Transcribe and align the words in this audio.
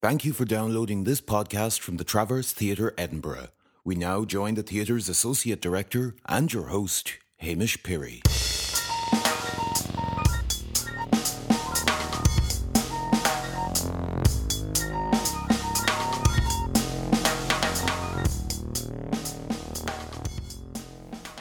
Thank 0.00 0.24
you 0.24 0.32
for 0.32 0.44
downloading 0.44 1.02
this 1.02 1.20
podcast 1.20 1.80
from 1.80 1.96
the 1.96 2.04
Traverse 2.04 2.52
Theatre 2.52 2.94
Edinburgh. 2.96 3.48
We 3.84 3.96
now 3.96 4.24
join 4.24 4.54
the 4.54 4.62
theatre's 4.62 5.08
associate 5.08 5.60
director 5.60 6.14
and 6.26 6.52
your 6.52 6.68
host, 6.68 7.14
Hamish 7.38 7.82
Pirie. 7.82 8.20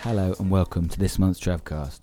Hello 0.02 0.34
and 0.39 0.50
welcome 0.50 0.89
to 0.89 0.98
this 0.98 1.20
month's 1.20 1.39
Travcast. 1.39 2.00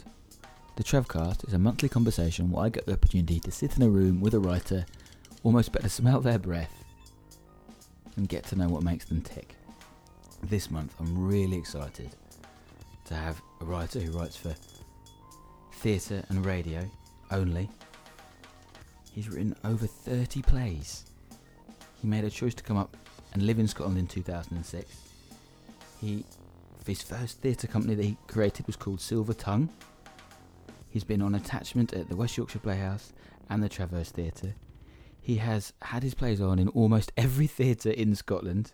The 0.77 0.85
Travcast 0.85 1.49
is 1.49 1.55
a 1.55 1.59
monthly 1.59 1.89
conversation 1.89 2.53
where 2.53 2.67
I 2.67 2.69
get 2.69 2.87
the 2.87 2.93
opportunity 2.93 3.41
to 3.41 3.51
sit 3.51 3.77
in 3.77 3.83
a 3.83 3.89
room 3.89 4.21
with 4.21 4.35
a 4.35 4.39
writer, 4.39 4.87
almost 5.45 5.71
better 5.71 5.89
smell 5.89 6.21
their 6.21 6.39
breath, 6.39 6.85
and 8.17 8.29
get 8.29 8.45
to 8.45 8.57
know 8.57 8.69
what 8.69 8.83
makes 8.83 9.05
them 9.05 9.21
tick. 9.21 9.55
This 10.43 10.71
month 10.71 10.95
I'm 10.99 11.27
really 11.27 11.57
excited 11.57 12.11
to 13.05 13.15
have 13.15 13.41
a 13.61 13.65
writer 13.65 14.01
who 14.01 14.19
writes 14.19 14.37
for 14.37 14.55
theatre 15.75 16.25
and 16.29 16.45
radio 16.45 16.89
only. 17.31 17.71
He's 19.13 19.29
written 19.29 19.55
over 19.65 19.87
30 19.87 20.43
plays. 20.43 21.05
He 22.01 22.09
made 22.09 22.25
a 22.25 22.31
choice 22.31 22.55
to 22.55 22.65
come 22.65 22.77
up 22.77 22.97
and 23.33 23.45
live 23.45 23.59
in 23.59 23.69
Scotland 23.69 23.99
in 23.99 24.07
2006. 24.07 24.97
He 26.01 26.25
his 26.87 27.03
first 27.03 27.41
theatre 27.41 27.67
company 27.67 27.95
that 27.95 28.05
he 28.05 28.17
created 28.27 28.67
was 28.67 28.77
called 28.77 29.01
Silver 29.01 29.33
Tongue. 29.33 29.71
He's 30.91 31.05
been 31.05 31.23
on 31.23 31.35
attachment 31.35 31.95
at 31.95 32.09
the 32.09 32.17
West 32.17 32.37
Yorkshire 32.37 32.59
Playhouse 32.59 33.13
and 33.49 33.63
the 33.63 33.71
Traverse 33.71 34.11
Theatre. 34.11 34.55
He 35.25 35.39
has 35.39 35.73
had 35.81 36.03
his 36.03 36.13
plays 36.13 36.39
on 36.39 36.59
in 36.59 36.69
almost 36.69 37.11
every 37.17 37.47
theatre 37.47 37.91
in 37.91 38.15
Scotland, 38.15 38.73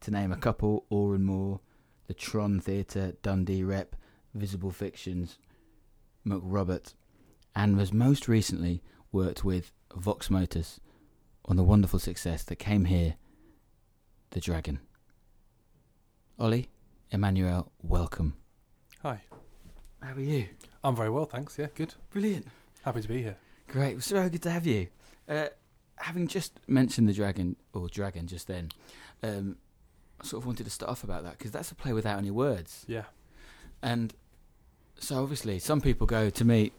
to 0.00 0.10
name 0.10 0.30
a 0.30 0.36
couple 0.36 0.84
Oran 0.90 1.24
Mor, 1.24 1.60
the 2.06 2.12
Tron 2.12 2.60
Theatre, 2.60 3.14
Dundee 3.22 3.64
Rep, 3.64 3.96
Visible 4.34 4.70
Fictions, 4.70 5.38
Macrobert, 6.26 6.92
and 7.56 7.78
has 7.78 7.94
most 7.94 8.28
recently 8.28 8.82
worked 9.10 9.42
with 9.42 9.72
Vox 9.96 10.28
Motus 10.28 10.80
on 11.46 11.56
the 11.56 11.64
wonderful 11.64 11.98
success 11.98 12.42
that 12.42 12.56
came 12.56 12.84
here, 12.84 13.14
The 14.32 14.40
Dragon. 14.40 14.80
Ollie, 16.38 16.68
Emanuel, 17.10 17.72
welcome. 17.82 18.34
Hi. 19.02 19.22
How 20.02 20.12
are 20.12 20.20
you? 20.20 20.46
I'm 20.84 20.94
very 20.94 21.08
well, 21.08 21.24
thanks. 21.24 21.56
Yeah, 21.58 21.68
good. 21.74 21.94
Brilliant. 22.10 22.48
Happy 22.82 23.00
to 23.00 23.08
be 23.08 23.22
here. 23.22 23.38
Great. 23.66 23.96
It's 23.96 24.08
so 24.08 24.28
good 24.28 24.42
to 24.42 24.50
have 24.50 24.66
you. 24.66 24.88
Uh, 25.28 25.46
having 25.96 26.26
just 26.26 26.58
mentioned 26.66 27.08
the 27.08 27.12
dragon 27.12 27.56
or 27.72 27.88
dragon 27.88 28.26
just 28.26 28.46
then, 28.46 28.70
um, 29.22 29.56
I 30.20 30.24
sort 30.24 30.42
of 30.42 30.46
wanted 30.46 30.64
to 30.64 30.70
start 30.70 30.90
off 30.90 31.04
about 31.04 31.22
that 31.24 31.38
because 31.38 31.50
that's 31.50 31.70
a 31.70 31.74
play 31.74 31.92
without 31.92 32.18
any 32.18 32.30
words. 32.30 32.84
Yeah. 32.88 33.04
And 33.82 34.14
so 34.98 35.22
obviously, 35.22 35.58
some 35.58 35.80
people 35.80 36.06
go 36.06 36.30
to 36.30 36.44
me, 36.44 36.72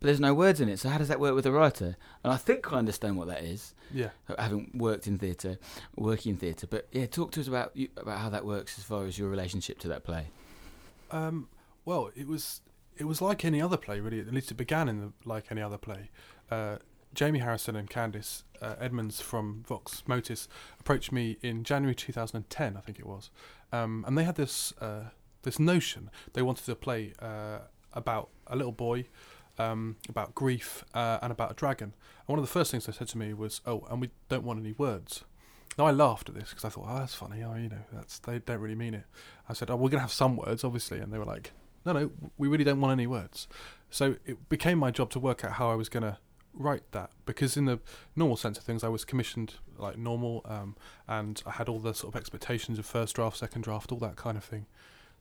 but 0.00 0.06
there's 0.06 0.20
no 0.20 0.34
words 0.34 0.60
in 0.60 0.68
it. 0.68 0.78
So 0.78 0.88
how 0.88 0.98
does 0.98 1.08
that 1.08 1.20
work 1.20 1.34
with 1.34 1.46
a 1.46 1.52
writer? 1.52 1.96
And 2.22 2.32
I 2.32 2.36
think 2.36 2.72
I 2.72 2.76
understand 2.76 3.16
what 3.16 3.28
that 3.28 3.42
is, 3.42 3.74
Yeah. 3.92 4.10
having 4.38 4.70
worked 4.74 5.06
in 5.06 5.18
theatre, 5.18 5.58
working 5.96 6.32
in 6.32 6.36
theatre. 6.38 6.66
But 6.66 6.86
yeah, 6.92 7.06
talk 7.06 7.32
to 7.32 7.40
us 7.40 7.48
about 7.48 7.74
you, 7.74 7.88
about 7.96 8.18
how 8.18 8.28
that 8.30 8.44
works 8.44 8.78
as 8.78 8.84
far 8.84 9.04
as 9.06 9.18
your 9.18 9.28
relationship 9.28 9.78
to 9.80 9.88
that 9.88 10.04
play. 10.04 10.26
Um, 11.10 11.48
well, 11.84 12.10
it 12.14 12.26
was 12.26 12.60
it 12.98 13.04
was 13.04 13.20
like 13.20 13.44
any 13.44 13.60
other 13.60 13.76
play, 13.76 14.00
really. 14.00 14.20
At 14.20 14.32
least 14.32 14.50
it 14.50 14.54
began 14.54 14.88
in 14.88 15.00
the, 15.00 15.12
like 15.26 15.46
any 15.50 15.60
other 15.60 15.76
play. 15.78 16.10
Uh, 16.50 16.76
Jamie 17.16 17.38
Harrison 17.38 17.74
and 17.76 17.88
Candice 17.88 18.42
uh, 18.60 18.74
Edmunds 18.78 19.22
from 19.22 19.64
Vox 19.66 20.02
Motis 20.06 20.48
approached 20.78 21.10
me 21.10 21.38
in 21.40 21.64
January 21.64 21.94
2010, 21.94 22.76
I 22.76 22.80
think 22.80 22.98
it 22.98 23.06
was, 23.06 23.30
um, 23.72 24.04
and 24.06 24.18
they 24.18 24.24
had 24.24 24.36
this 24.36 24.74
uh, 24.82 25.04
this 25.42 25.58
notion. 25.58 26.10
They 26.34 26.42
wanted 26.42 26.66
to 26.66 26.74
play 26.74 27.14
uh, 27.18 27.60
about 27.94 28.28
a 28.46 28.54
little 28.54 28.70
boy, 28.70 29.06
um, 29.58 29.96
about 30.10 30.34
grief, 30.34 30.84
uh, 30.92 31.18
and 31.22 31.32
about 31.32 31.52
a 31.52 31.54
dragon. 31.54 31.94
And 32.20 32.28
one 32.28 32.38
of 32.38 32.44
the 32.44 32.52
first 32.52 32.70
things 32.70 32.84
they 32.84 32.92
said 32.92 33.08
to 33.08 33.18
me 33.18 33.32
was, 33.32 33.62
"Oh, 33.64 33.86
and 33.90 33.98
we 33.98 34.10
don't 34.28 34.44
want 34.44 34.60
any 34.60 34.72
words." 34.72 35.24
Now 35.78 35.86
I 35.86 35.92
laughed 35.92 36.28
at 36.28 36.34
this 36.34 36.50
because 36.50 36.66
I 36.66 36.68
thought, 36.68 36.84
"Oh, 36.86 36.98
that's 36.98 37.14
funny. 37.14 37.42
Oh, 37.42 37.54
you 37.54 37.70
know, 37.70 37.84
that's 37.94 38.18
they 38.18 38.40
don't 38.40 38.60
really 38.60 38.74
mean 38.74 38.92
it." 38.92 39.04
I 39.48 39.54
said, 39.54 39.70
"Oh, 39.70 39.76
we're 39.76 39.88
gonna 39.88 40.02
have 40.02 40.12
some 40.12 40.36
words, 40.36 40.64
obviously," 40.64 40.98
and 40.98 41.10
they 41.10 41.18
were 41.18 41.24
like, 41.24 41.52
"No, 41.86 41.94
no, 41.94 42.10
we 42.36 42.46
really 42.46 42.64
don't 42.64 42.80
want 42.82 42.92
any 42.92 43.06
words." 43.06 43.48
So 43.88 44.16
it 44.26 44.50
became 44.50 44.78
my 44.78 44.90
job 44.90 45.08
to 45.12 45.18
work 45.18 45.46
out 45.46 45.52
how 45.52 45.70
I 45.70 45.76
was 45.76 45.88
gonna 45.88 46.18
write 46.56 46.90
that 46.92 47.10
because 47.24 47.56
in 47.56 47.66
the 47.66 47.78
normal 48.14 48.36
sense 48.36 48.58
of 48.58 48.64
things, 48.64 48.82
I 48.82 48.88
was 48.88 49.04
commissioned 49.04 49.54
like 49.78 49.98
normal, 49.98 50.42
um, 50.46 50.76
and 51.06 51.42
I 51.46 51.52
had 51.52 51.68
all 51.68 51.78
the 51.78 51.94
sort 51.94 52.14
of 52.14 52.18
expectations 52.18 52.78
of 52.78 52.86
first 52.86 53.16
draft, 53.16 53.36
second 53.36 53.62
draft, 53.62 53.92
all 53.92 53.98
that 53.98 54.16
kind 54.16 54.36
of 54.36 54.44
thing. 54.44 54.66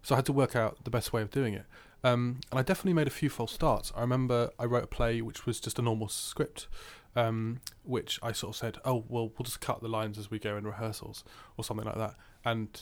So 0.02 0.16
I 0.16 0.18
had 0.18 0.26
to 0.26 0.34
work 0.34 0.56
out 0.56 0.84
the 0.84 0.92
best 0.92 1.14
way 1.14 1.22
of 1.22 1.32
doing 1.32 1.54
it. 1.56 1.66
Um, 2.04 2.40
and 2.52 2.60
I 2.60 2.62
definitely 2.62 2.94
made 2.94 3.08
a 3.08 3.12
few 3.12 3.30
false 3.30 3.52
starts. 3.52 3.92
I 3.96 4.02
remember 4.02 4.52
I 4.60 4.66
wrote 4.66 4.84
a 4.84 4.88
play 4.88 5.22
which 5.22 5.48
was 5.48 5.60
just 5.60 5.80
a 5.80 5.82
normal 5.82 6.08
script, 6.08 6.68
um, 7.16 7.62
which 7.84 8.20
I 8.22 8.32
sort 8.32 8.52
of 8.54 8.58
said, 8.58 8.78
"Oh, 8.86 9.04
well, 9.08 9.30
we'll 9.30 9.46
just 9.46 9.62
cut 9.62 9.82
the 9.82 9.88
lines 9.88 10.20
as 10.20 10.30
we 10.30 10.38
go 10.38 10.58
in 10.58 10.66
rehearsals," 10.66 11.24
or 11.58 11.64
something 11.64 11.86
like 11.86 11.98
that. 11.98 12.16
And 12.44 12.80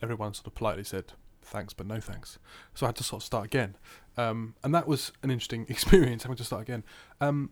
everyone 0.00 0.34
sort 0.34 0.46
of 0.46 0.54
politely 0.54 0.84
said, 0.84 1.14
"Thanks, 1.42 1.72
but 1.72 1.86
no 1.86 1.98
thanks." 1.98 2.38
So 2.74 2.86
I 2.86 2.90
had 2.90 2.96
to 2.96 3.02
sort 3.02 3.22
of 3.22 3.26
start 3.26 3.44
again, 3.46 3.76
um, 4.16 4.54
and 4.62 4.72
that 4.72 4.86
was 4.86 5.10
an 5.24 5.32
interesting 5.32 5.66
experience 5.68 6.22
having 6.22 6.36
to 6.36 6.44
start 6.44 6.62
again. 6.62 6.84
Um, 7.20 7.50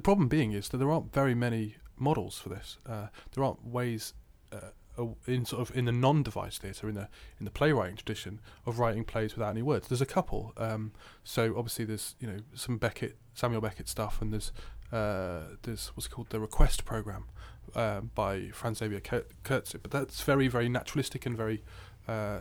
the 0.00 0.02
problem 0.02 0.28
being 0.28 0.52
is 0.52 0.70
that 0.70 0.78
there 0.78 0.90
aren't 0.90 1.12
very 1.12 1.34
many 1.34 1.76
models 1.98 2.38
for 2.38 2.48
this. 2.48 2.78
Uh, 2.86 3.08
there 3.34 3.44
aren't 3.44 3.62
ways 3.66 4.14
uh, 4.50 5.04
in 5.26 5.44
sort 5.44 5.60
of 5.60 5.76
in 5.76 5.84
the 5.84 5.92
non-device 5.92 6.56
theatre, 6.56 6.88
in 6.88 6.94
the 6.94 7.06
in 7.38 7.44
the 7.44 7.50
playwriting 7.50 7.96
tradition 7.96 8.40
of 8.64 8.78
writing 8.78 9.04
plays 9.04 9.34
without 9.34 9.50
any 9.50 9.60
words. 9.60 9.88
There's 9.88 10.00
a 10.00 10.06
couple. 10.06 10.54
Um, 10.56 10.92
so 11.22 11.54
obviously 11.54 11.84
there's 11.84 12.14
you 12.18 12.26
know 12.26 12.38
some 12.54 12.78
Beckett, 12.78 13.18
Samuel 13.34 13.60
Beckett 13.60 13.90
stuff, 13.90 14.22
and 14.22 14.32
there's 14.32 14.52
uh, 14.90 15.56
there's 15.64 15.88
what's 15.88 16.08
called 16.08 16.30
the 16.30 16.40
Request 16.40 16.86
program 16.86 17.26
um, 17.74 18.10
by 18.14 18.48
Franz 18.54 18.80
Xaver 18.80 19.02
Kroetz. 19.44 19.76
But 19.82 19.90
that's 19.90 20.22
very 20.22 20.48
very 20.48 20.70
naturalistic 20.70 21.26
and 21.26 21.36
very 21.36 21.62
uh, 22.08 22.38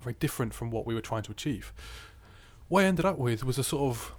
very 0.00 0.16
different 0.18 0.54
from 0.54 0.70
what 0.70 0.86
we 0.86 0.94
were 0.94 1.02
trying 1.02 1.24
to 1.24 1.32
achieve. 1.32 1.74
What 2.68 2.84
I 2.84 2.86
ended 2.86 3.04
up 3.04 3.18
with 3.18 3.44
was 3.44 3.58
a 3.58 3.64
sort 3.64 3.90
of 3.90 4.14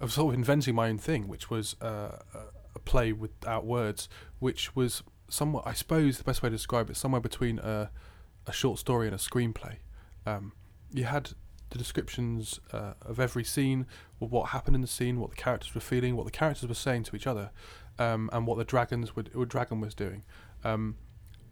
of 0.00 0.12
sort 0.12 0.32
of 0.32 0.38
inventing 0.38 0.74
my 0.74 0.88
own 0.88 0.98
thing, 0.98 1.28
which 1.28 1.50
was 1.50 1.76
uh, 1.80 2.18
a- 2.34 2.78
play 2.80 3.12
without 3.12 3.66
words, 3.66 4.08
which 4.38 4.74
was 4.74 5.02
somewhat, 5.28 5.66
I 5.66 5.74
suppose, 5.74 6.18
the 6.18 6.24
best 6.24 6.42
way 6.42 6.48
to 6.48 6.56
describe 6.56 6.90
it, 6.90 6.96
somewhere 6.96 7.20
between 7.20 7.58
a, 7.58 7.90
a 8.46 8.52
short 8.52 8.78
story 8.78 9.06
and 9.06 9.14
a 9.14 9.18
screenplay. 9.18 9.76
Um, 10.26 10.52
you 10.92 11.04
had 11.04 11.32
the 11.70 11.78
descriptions 11.78 12.58
uh, 12.72 12.94
of 13.02 13.20
every 13.20 13.44
scene, 13.44 13.86
what 14.18 14.48
happened 14.48 14.74
in 14.74 14.80
the 14.80 14.88
scene, 14.88 15.20
what 15.20 15.30
the 15.30 15.36
characters 15.36 15.74
were 15.74 15.80
feeling, 15.80 16.16
what 16.16 16.26
the 16.26 16.32
characters 16.32 16.68
were 16.68 16.74
saying 16.74 17.04
to 17.04 17.16
each 17.16 17.26
other, 17.26 17.50
um, 17.98 18.28
and 18.32 18.46
what 18.46 18.58
the 18.58 18.64
dragons 18.64 19.14
would, 19.14 19.32
what 19.34 19.48
dragon 19.48 19.80
was 19.80 19.94
doing, 19.94 20.24
um, 20.64 20.96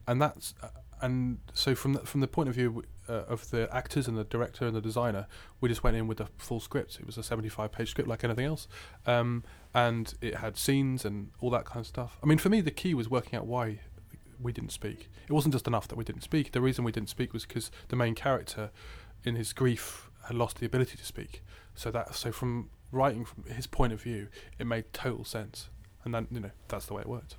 and 0.07 0.21
that's 0.21 0.55
uh, 0.63 0.69
and 1.01 1.39
so 1.55 1.75
from 1.75 1.95
the, 1.95 2.01
from 2.01 2.21
the 2.21 2.29
point 2.29 2.49
of 2.49 2.55
view 2.55 2.83
uh, 3.09 3.25
of 3.29 3.51
the 3.51 3.69
actors 3.75 4.09
and 4.09 4.17
the 4.17 4.25
director 4.25 4.67
and 4.67 4.77
the 4.77 4.81
designer, 4.81 5.27
we 5.61 5.69
just 5.69 5.83
went 5.83 5.97
in 5.97 6.07
with 6.07 6.21
a 6.21 6.29
full 6.37 6.61
script. 6.61 6.99
It 7.01 7.07
was 7.07 7.19
a 7.19 7.23
seventy-five 7.23 7.73
page 7.73 7.91
script 7.91 8.09
like 8.09 8.25
anything 8.25 8.45
else, 8.45 8.69
um, 9.07 9.45
and 9.75 10.15
it 10.21 10.37
had 10.37 10.57
scenes 10.57 11.05
and 11.05 11.31
all 11.41 11.51
that 11.51 11.65
kind 11.65 11.81
of 11.81 11.87
stuff. 11.87 12.19
I 12.23 12.27
mean, 12.27 12.39
for 12.39 12.49
me, 12.49 12.61
the 12.61 12.71
key 12.71 12.95
was 12.95 13.09
working 13.09 13.39
out 13.39 13.47
why 13.47 13.81
we 14.41 14.53
didn't 14.53 14.73
speak. 14.73 15.11
It 15.27 15.33
wasn't 15.33 15.55
just 15.55 15.67
enough 15.67 15.89
that 15.89 15.97
we 15.97 16.05
didn't 16.05 16.23
speak. 16.23 16.53
The 16.53 16.61
reason 16.61 16.85
we 16.85 16.93
didn't 16.93 17.09
speak 17.09 17.33
was 17.33 17.45
because 17.45 17.71
the 17.89 17.97
main 17.97 18.15
character, 18.15 18.71
in 19.25 19.35
his 19.35 19.53
grief, 19.53 20.11
had 20.27 20.37
lost 20.37 20.59
the 20.59 20.67
ability 20.67 20.97
to 20.97 21.05
speak. 21.05 21.43
So 21.75 21.91
that 21.91 22.15
so 22.15 22.33
from 22.33 22.71
writing 22.93 23.25
from 23.25 23.45
his 23.45 23.67
point 23.67 23.93
of 23.93 24.03
view, 24.03 24.29
it 24.59 24.67
made 24.67 24.93
total 24.93 25.25
sense, 25.25 25.71
and 26.05 26.15
then 26.15 26.29
you 26.31 26.41
know 26.41 26.51
that's 26.69 26.87
the 26.87 26.95
way 26.95 27.03
it 27.03 27.09
worked. 27.09 27.37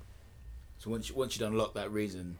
So 0.78 0.90
once 0.90 1.10
you, 1.10 1.14
once 1.14 1.38
you'd 1.38 1.46
unlocked 1.46 1.74
that 1.74 1.90
reason, 1.92 2.38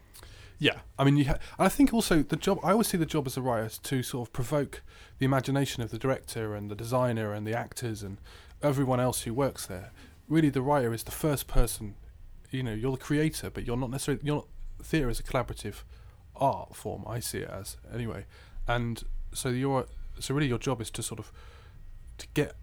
Yeah, 0.62 0.80
I 0.98 1.04
mean, 1.04 1.24
ha- 1.24 1.38
I 1.58 1.70
think 1.70 1.94
also 1.94 2.22
the 2.22 2.36
job. 2.36 2.60
I 2.62 2.72
always 2.72 2.88
see 2.88 2.98
the 2.98 3.06
job 3.06 3.26
as 3.26 3.38
a 3.38 3.40
writer 3.40 3.64
is 3.64 3.78
to 3.78 4.02
sort 4.02 4.28
of 4.28 4.32
provoke 4.34 4.82
the 5.18 5.24
imagination 5.24 5.82
of 5.82 5.90
the 5.90 5.98
director 5.98 6.54
and 6.54 6.70
the 6.70 6.74
designer 6.74 7.32
and 7.32 7.46
the 7.46 7.56
actors 7.56 8.02
and 8.02 8.18
everyone 8.62 9.00
else 9.00 9.22
who 9.22 9.32
works 9.32 9.64
there. 9.64 9.90
Really, 10.28 10.50
the 10.50 10.60
writer 10.60 10.92
is 10.92 11.04
the 11.04 11.10
first 11.10 11.46
person. 11.46 11.94
You 12.50 12.62
know, 12.62 12.74
you're 12.74 12.92
the 12.92 12.98
creator, 12.98 13.48
but 13.48 13.66
you're 13.66 13.78
not 13.78 13.90
necessarily. 13.90 14.22
You're 14.22 14.36
not, 14.36 14.48
theatre 14.82 15.08
is 15.08 15.18
a 15.18 15.22
collaborative 15.22 15.76
art 16.36 16.76
form. 16.76 17.04
I 17.06 17.20
see 17.20 17.38
it 17.38 17.48
as 17.48 17.78
anyway, 17.92 18.26
and 18.68 19.02
so 19.32 19.48
your 19.48 19.86
so 20.18 20.34
really 20.34 20.48
your 20.48 20.58
job 20.58 20.82
is 20.82 20.90
to 20.90 21.02
sort 21.02 21.20
of 21.20 21.32
to 22.18 22.26
get 22.34 22.54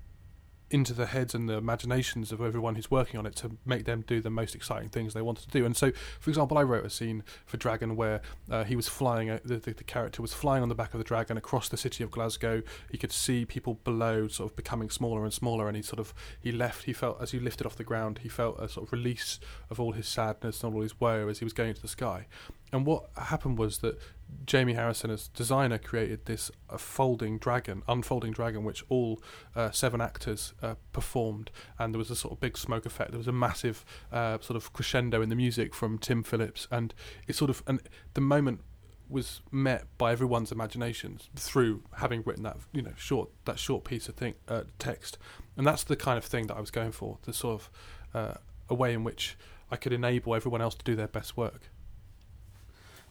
into 0.70 0.94
the 0.94 1.06
heads 1.08 1.34
and 1.34 1.48
the 1.48 1.54
imaginations 1.54 2.32
of 2.32 2.42
everyone 2.42 2.76
who's 2.76 2.92
working 2.92 3.20
on 3.20 3.26
it 3.26 3.36
to 3.38 3.58
make 3.66 3.86
them 3.86 4.04
do 4.06 4.22
the 4.22 4.30
most 4.30 4.56
exciting 4.56 4.90
things 4.90 5.14
they 5.14 5.22
wanted 5.22 5.44
to 5.44 5.50
do. 5.50 5.66
And 5.66 5.76
so, 5.76 5.92
for 6.20 6.30
example, 6.30 6.58
I 6.58 6.64
wrote 6.64 6.86
a 6.86 6.90
scene 6.90 7.24
for 7.46 7.58
Dragon 7.58 7.96
where 7.96 8.22
uh, 8.50 8.64
he 8.64 8.76
was 8.76 8.88
flying, 8.88 9.30
uh, 9.30 9.40
the, 9.44 9.58
the, 9.58 9.74
the 9.74 9.84
character 9.84 10.22
was 10.22 10.34
flying 10.34 10.64
on 10.64 10.70
the 10.70 10.76
back 10.76 10.94
of 10.94 10.98
the 10.98 11.04
dragon 11.04 11.38
across 11.38 11.70
the 11.70 11.78
city 11.78 12.04
of 12.04 12.12
Glasgow. 12.12 12.62
He 12.92 12.98
could 12.98 13.12
see 13.12 13.46
people 13.46 13.76
below 13.84 14.28
sort 14.28 14.52
of 14.52 14.56
becoming 14.56 14.90
smaller 14.90 15.24
and 15.24 15.34
smaller, 15.34 15.68
and 15.68 15.78
he 15.78 15.84
sort 15.84 16.00
of 16.00 16.14
he 16.40 16.52
left. 16.52 16.84
He 16.84 16.94
felt 16.94 17.22
as 17.22 17.32
he 17.32 17.40
lifted 17.40 17.66
off 17.66 17.76
the 17.76 17.84
ground, 17.84 18.20
he 18.24 18.30
felt 18.30 18.60
a 18.60 18.68
sort 18.68 18.88
of 18.88 18.94
release 18.94 19.40
of 19.70 19.80
all 19.80 19.94
his 19.94 20.08
sadness 20.08 20.64
and 20.64 20.74
all 20.74 20.82
his 20.82 21.00
woe 21.00 21.28
as 21.28 21.40
he 21.40 21.46
was 21.46 21.54
going 21.54 21.70
into 21.70 21.82
the 21.82 21.88
sky. 21.88 22.28
And 22.72 22.86
what 22.86 23.10
happened 23.16 23.58
was 23.58 23.80
that 23.80 23.98
Jamie 24.46 24.74
Harrison, 24.74 25.10
as 25.10 25.30
designer, 25.30 25.78
created 25.78 26.26
this 26.26 26.52
uh, 26.70 26.78
folding 26.78 27.38
dragon, 27.38 27.82
unfolding 27.88 28.32
dragon, 28.32 28.64
which 28.64 28.84
all 28.90 29.22
uh, 29.56 29.72
seven 29.72 30.02
actors 30.02 30.54
uh, 30.62 30.76
performed, 30.92 31.50
and 31.80 31.94
there 31.94 32.00
was 32.00 32.12
a 32.12 32.16
sort 32.16 32.34
of 32.34 32.40
big 32.40 32.58
smoke 32.58 32.86
effect. 32.86 33.12
There 33.12 33.18
was 33.18 33.28
a 33.28 33.34
massive 33.34 33.86
uh, 34.12 34.40
sort 34.42 34.58
of 34.58 34.74
crescendo 34.74 35.22
in 35.22 35.30
the 35.30 35.36
music 35.36 35.74
from 35.74 35.98
Tim 35.98 36.24
Phillips, 36.24 36.68
and 36.72 36.94
it 37.28 37.36
sort 37.36 37.50
of 37.50 37.64
and 37.68 37.82
the 38.14 38.22
moment 38.22 38.62
was 39.10 39.42
met 39.52 39.86
by 39.98 40.12
everyone's 40.12 40.52
imaginations 40.52 41.30
through 41.38 41.82
having 41.96 42.22
written 42.26 42.44
that 42.44 42.58
you 42.74 42.82
know 42.82 42.94
short 42.98 43.30
that 43.46 43.58
short 43.58 43.86
piece 43.86 44.10
of 44.10 44.16
thing 44.16 44.34
uh, 44.50 44.64
text, 44.78 45.18
and 45.56 45.66
that's 45.66 45.84
the 45.84 45.96
kind 45.96 46.18
of 46.18 46.26
thing 46.26 46.48
that 46.48 46.58
I 46.58 46.60
was 46.60 46.72
going 46.72 46.92
for. 46.92 47.18
The 47.24 47.34
sort 47.34 47.62
of 47.62 47.72
uh, 48.14 48.34
a 48.70 48.76
way 48.76 48.94
in 48.94 49.04
which 49.04 49.38
I 49.72 49.78
could 49.78 49.94
enable 49.94 50.36
everyone 50.36 50.62
else 50.62 50.76
to 50.76 50.84
do 50.84 50.96
their 50.96 51.08
best 51.08 51.38
work. 51.38 51.70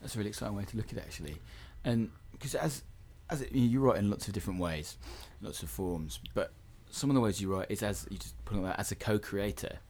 That's 0.06 0.14
a 0.14 0.18
really 0.18 0.28
exciting 0.28 0.54
way 0.54 0.62
to 0.62 0.76
look 0.76 0.92
at 0.92 0.98
it, 0.98 1.04
actually, 1.04 1.38
and 1.84 2.12
because 2.30 2.54
as 2.54 2.84
as 3.28 3.40
it, 3.40 3.50
you 3.50 3.80
write 3.80 3.96
in 3.98 4.08
lots 4.08 4.28
of 4.28 4.34
different 4.34 4.60
ways, 4.60 4.96
lots 5.42 5.64
of 5.64 5.68
forms, 5.68 6.20
but 6.32 6.52
some 6.92 7.10
of 7.10 7.14
the 7.14 7.20
ways 7.20 7.40
you 7.40 7.52
write 7.52 7.68
is 7.72 7.82
as 7.82 8.06
you 8.08 8.16
just 8.16 8.36
put 8.44 8.56
it 8.56 8.74
as 8.78 8.92
a 8.92 8.94
co-creator. 8.94 9.80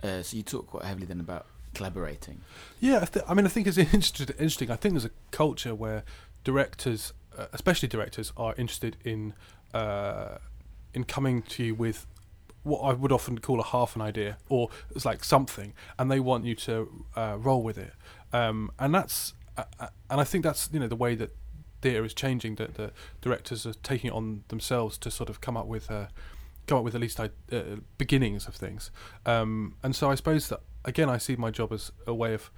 Uh, 0.00 0.22
so 0.22 0.36
you 0.36 0.44
talk 0.44 0.68
quite 0.68 0.84
heavily 0.84 1.06
then 1.06 1.18
about 1.18 1.46
collaborating. 1.74 2.42
Yeah, 2.78 3.00
I, 3.02 3.06
th- 3.06 3.24
I 3.28 3.34
mean, 3.34 3.44
I 3.44 3.48
think 3.48 3.66
it's 3.66 3.78
interesting. 3.78 4.28
Interesting. 4.28 4.70
I 4.70 4.76
think 4.76 4.94
there's 4.94 5.06
a 5.06 5.10
culture 5.32 5.74
where 5.74 6.04
directors, 6.44 7.12
uh, 7.36 7.46
especially 7.52 7.88
directors, 7.88 8.32
are 8.36 8.54
interested 8.56 8.96
in 9.02 9.34
uh, 9.74 10.38
in 10.94 11.02
coming 11.02 11.42
to 11.42 11.64
you 11.64 11.74
with 11.74 12.06
what 12.62 12.78
I 12.82 12.92
would 12.92 13.10
often 13.10 13.38
call 13.40 13.58
a 13.58 13.64
half 13.64 13.96
an 13.96 14.02
idea 14.02 14.38
or 14.48 14.70
it's 14.94 15.04
like 15.04 15.24
something, 15.24 15.72
and 15.98 16.12
they 16.12 16.20
want 16.20 16.44
you 16.44 16.54
to 16.54 17.04
uh, 17.16 17.36
roll 17.40 17.64
with 17.64 17.76
it. 17.76 17.92
Um, 18.32 18.70
and 18.78 18.94
that's 18.94 19.34
uh, 19.56 19.64
uh, 19.78 19.88
and 20.10 20.20
I 20.20 20.24
think 20.24 20.44
that's 20.44 20.70
you 20.72 20.80
know 20.80 20.88
the 20.88 20.96
way 20.96 21.14
that 21.14 21.36
theatre 21.80 22.04
is 22.04 22.14
changing. 22.14 22.56
That 22.56 22.74
the 22.74 22.92
directors 23.20 23.66
are 23.66 23.74
taking 23.74 24.08
it 24.08 24.14
on 24.14 24.44
themselves 24.48 24.98
to 24.98 25.10
sort 25.10 25.28
of 25.28 25.40
come 25.40 25.56
up 25.56 25.66
with 25.66 25.90
uh, 25.90 26.06
come 26.66 26.78
up 26.78 26.84
with 26.84 26.94
at 26.94 27.00
least 27.00 27.20
uh, 27.20 27.28
beginnings 27.98 28.46
of 28.46 28.54
things. 28.54 28.90
Um, 29.26 29.76
and 29.82 29.94
so 29.94 30.10
I 30.10 30.14
suppose 30.14 30.48
that 30.48 30.60
again 30.84 31.08
I 31.08 31.18
see 31.18 31.36
my 31.36 31.50
job 31.50 31.72
as 31.72 31.92
a 32.06 32.14
way 32.14 32.34
of 32.34 32.50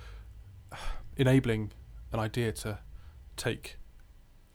enabling 1.17 1.73
an 2.13 2.21
idea 2.21 2.53
to 2.53 2.79
take 3.37 3.77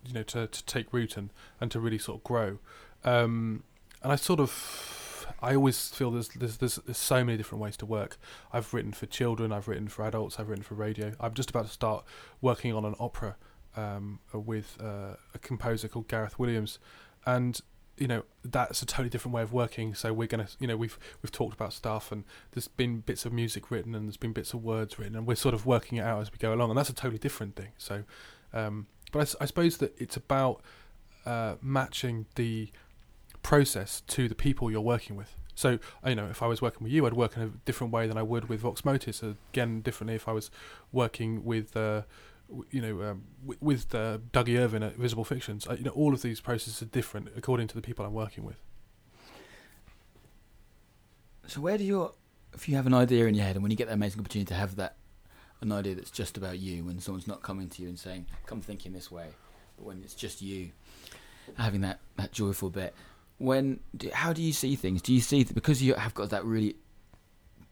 you 0.06 0.14
know 0.14 0.24
to, 0.24 0.48
to 0.48 0.66
take 0.66 0.92
root 0.94 1.18
and, 1.18 1.32
and 1.60 1.70
to 1.72 1.80
really 1.80 1.98
sort 1.98 2.20
of 2.20 2.24
grow. 2.24 2.60
Um, 3.04 3.64
and 4.02 4.12
I 4.12 4.16
sort 4.16 4.40
of 4.40 4.99
I 5.42 5.56
always 5.56 5.90
feel 5.90 6.12
there's, 6.12 6.30
there's, 6.30 6.58
there's 6.58 6.98
so 6.98 7.24
many 7.24 7.38
different 7.38 7.62
ways 7.62 7.78
to 7.78 7.86
work. 7.86 8.18
I've 8.52 8.74
written 8.74 8.92
for 8.92 9.06
children, 9.06 9.52
I've 9.52 9.68
written 9.68 9.88
for 9.88 10.06
adults, 10.06 10.40
I've 10.40 10.50
written 10.50 10.64
for 10.64 10.76
radio. 10.76 11.14
I'm 11.20 11.34
just 11.34 11.50
about 11.50 11.66
to 11.66 11.72
start 11.72 12.04
working 12.42 12.74
on 12.74 12.86
an 12.86 12.96
opera 13.00 13.36
um, 13.76 14.20
with 14.34 14.78
uh, 14.82 15.16
a 15.34 15.40
composer 15.40 15.88
called 15.88 16.08
Gareth 16.08 16.40
Williams, 16.40 16.80
and 17.26 17.60
you 17.98 18.08
know 18.08 18.24
that's 18.44 18.82
a 18.82 18.86
totally 18.86 19.10
different 19.10 19.36
way 19.36 19.42
of 19.42 19.54
working. 19.54 19.94
So 19.94 20.14
we're 20.14 20.28
gonna, 20.28 20.48
you 20.60 20.68
know, 20.68 20.78
we've 20.78 20.98
we've 21.22 21.32
talked 21.32 21.54
about 21.54 21.74
stuff, 21.74 22.12
and 22.12 22.24
there's 22.52 22.68
been 22.68 23.02
bits 23.02 23.26
of 23.26 23.34
music 23.34 23.72
written, 23.72 23.96
and 23.96 24.08
there's 24.08 24.18
been 24.18 24.34
bits 24.34 24.54
of 24.54 24.64
words 24.64 24.98
written, 25.00 25.16
and 25.16 25.28
we're 25.28 25.36
sort 25.36 25.54
of 25.54 25.66
working 25.66 25.98
it 25.98 26.02
out 26.02 26.22
as 26.22 26.32
we 26.32 26.38
go 26.38 26.54
along, 26.54 26.70
and 26.70 26.78
that's 26.78 26.90
a 26.90 26.94
totally 26.94 27.20
different 27.20 27.56
thing. 27.56 27.72
So, 27.78 28.04
um, 28.54 28.88
but 29.12 29.20
I, 29.20 29.44
I, 29.44 29.46
suppose 29.46 29.78
that 29.78 30.00
it's 30.00 30.18
about 30.18 30.62
uh, 31.26 31.56
matching 31.62 32.26
the 32.36 32.70
process 33.50 34.04
to 34.06 34.28
the 34.28 34.36
people 34.36 34.70
you're 34.70 34.80
working 34.80 35.16
with. 35.16 35.36
So 35.56 35.80
you 36.06 36.14
know, 36.14 36.28
if 36.28 36.44
I 36.44 36.46
was 36.46 36.62
working 36.62 36.84
with 36.84 36.94
you, 36.94 37.08
I'd 37.08 37.14
work 37.14 37.36
in 37.36 37.42
a 37.42 37.48
different 37.66 37.92
way 37.92 38.06
than 38.08 38.16
I 38.16 38.22
would 38.22 38.48
with 38.48 38.60
Vox 38.60 38.86
Motus. 38.86 39.24
Again, 39.24 39.82
differently 39.82 40.16
if 40.16 40.28
I 40.28 40.34
was 40.34 40.52
working 40.92 41.44
with. 41.44 41.76
Uh, 41.76 42.04
you 42.72 42.82
know, 42.82 43.04
um, 43.04 43.26
with, 43.46 43.62
with 43.62 43.94
uh, 43.94 44.18
Dougie 44.34 44.58
Irvine 44.58 44.82
at 44.82 44.96
Visible 44.96 45.24
Fictions, 45.24 45.68
uh, 45.68 45.74
you 45.74 45.84
know, 45.84 45.92
all 45.92 46.16
of 46.16 46.24
these 46.24 46.42
processes 46.42 46.82
are 46.82 46.86
different 46.86 47.30
according 47.38 47.68
to 47.68 47.76
the 47.76 47.82
people 47.82 48.04
I'm 48.04 48.14
working 48.16 48.44
with. 48.44 48.56
So, 51.46 51.62
where 51.62 51.78
do 51.78 51.84
you, 51.84 52.12
if 52.56 52.68
you 52.68 52.76
have 52.76 52.88
an 52.88 52.96
idea 52.96 53.28
in 53.28 53.36
your 53.36 53.46
head, 53.46 53.56
and 53.56 53.62
when 53.62 53.70
you 53.70 53.78
get 53.78 53.88
that 53.88 53.94
amazing 53.94 54.20
opportunity 54.20 54.48
to 54.48 54.56
have 54.56 54.78
that, 54.78 54.96
an 55.62 55.72
idea 55.72 55.94
that's 55.94 56.10
just 56.10 56.38
about 56.38 56.58
you, 56.58 56.84
when 56.86 57.00
someone's 57.00 57.28
not 57.28 57.44
coming 57.44 57.70
to 57.70 57.84
you 57.84 57.88
and 57.88 58.00
saying, 58.00 58.26
"Come 58.48 58.62
thinking 58.62 58.94
this 58.94 59.12
way," 59.12 59.28
but 59.78 59.86
when 59.86 60.02
it's 60.04 60.16
just 60.16 60.42
you, 60.42 60.72
having 61.56 61.82
that 61.82 62.00
that 62.18 62.32
joyful 62.32 62.72
bit, 62.72 62.96
when 63.40 63.80
do, 63.96 64.10
how 64.14 64.32
do 64.32 64.42
you 64.42 64.54
see 64.54 64.76
things? 64.76 65.02
Do 65.02 65.14
you 65.14 65.22
see 65.22 65.44
th- 65.44 65.56
because 65.56 65.82
you 65.82 65.96
have 65.96 66.14
got 66.14 66.30
that 66.30 66.46
really 66.46 66.76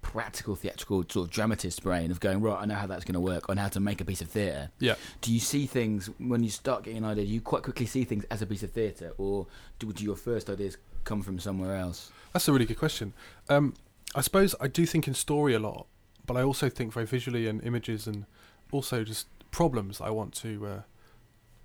practical 0.02 0.56
theatrical 0.56 1.04
sort 1.10 1.28
of 1.28 1.30
dramatist 1.30 1.84
brain 1.84 2.10
of 2.12 2.20
going 2.20 2.42
right? 2.42 2.58
I 2.62 2.66
know 2.66 2.76
how 2.76 2.88
that's 2.88 3.04
going 3.04 3.14
to 3.14 3.20
work 3.20 3.50
on 3.50 3.58
how 3.58 3.68
to 3.68 3.80
make 3.80 4.00
a 4.00 4.06
piece 4.06 4.22
of 4.22 4.30
theatre. 4.30 4.72
Yeah. 4.80 4.96
Do 5.22 5.34
you 5.34 5.40
see 5.40 5.66
things 5.66 6.10
when 6.18 6.44
you 6.44 6.50
start 6.50 6.84
getting 6.84 7.00
an 7.00 7.06
idea? 7.06 7.26
Do 7.26 7.32
you 7.32 7.42
quite 7.42 7.64
quickly 7.64 7.86
see 7.86 8.06
things 8.06 8.24
as 8.32 8.42
a 8.42 8.46
piece 8.46 8.64
of 8.64 8.72
theatre, 8.72 9.14
or 9.18 9.48
do, 9.80 9.92
do 9.92 10.04
your 10.04 10.16
first 10.16 10.50
ideas 10.50 10.78
come 11.04 11.22
from 11.22 11.40
somewhere 11.40 11.76
else? 11.76 12.12
That's 12.34 12.48
a 12.48 12.54
really 12.54 12.66
good 12.66 12.80
question. 12.80 13.14
Um, 13.50 13.74
I 14.16 14.22
suppose 14.22 14.56
I 14.62 14.68
do 14.68 14.86
think 14.86 15.08
in 15.08 15.14
story 15.14 15.54
a 15.54 15.60
lot, 15.60 15.88
but 16.26 16.38
I 16.38 16.44
also 16.44 16.70
think 16.70 16.94
very 16.94 17.06
visually 17.06 17.48
and 17.48 17.62
images 17.64 18.08
and 18.08 18.26
also 18.72 19.04
just 19.04 19.28
problems 19.52 20.00
I 20.00 20.10
want 20.12 20.34
to 20.36 20.66
uh, 20.66 20.82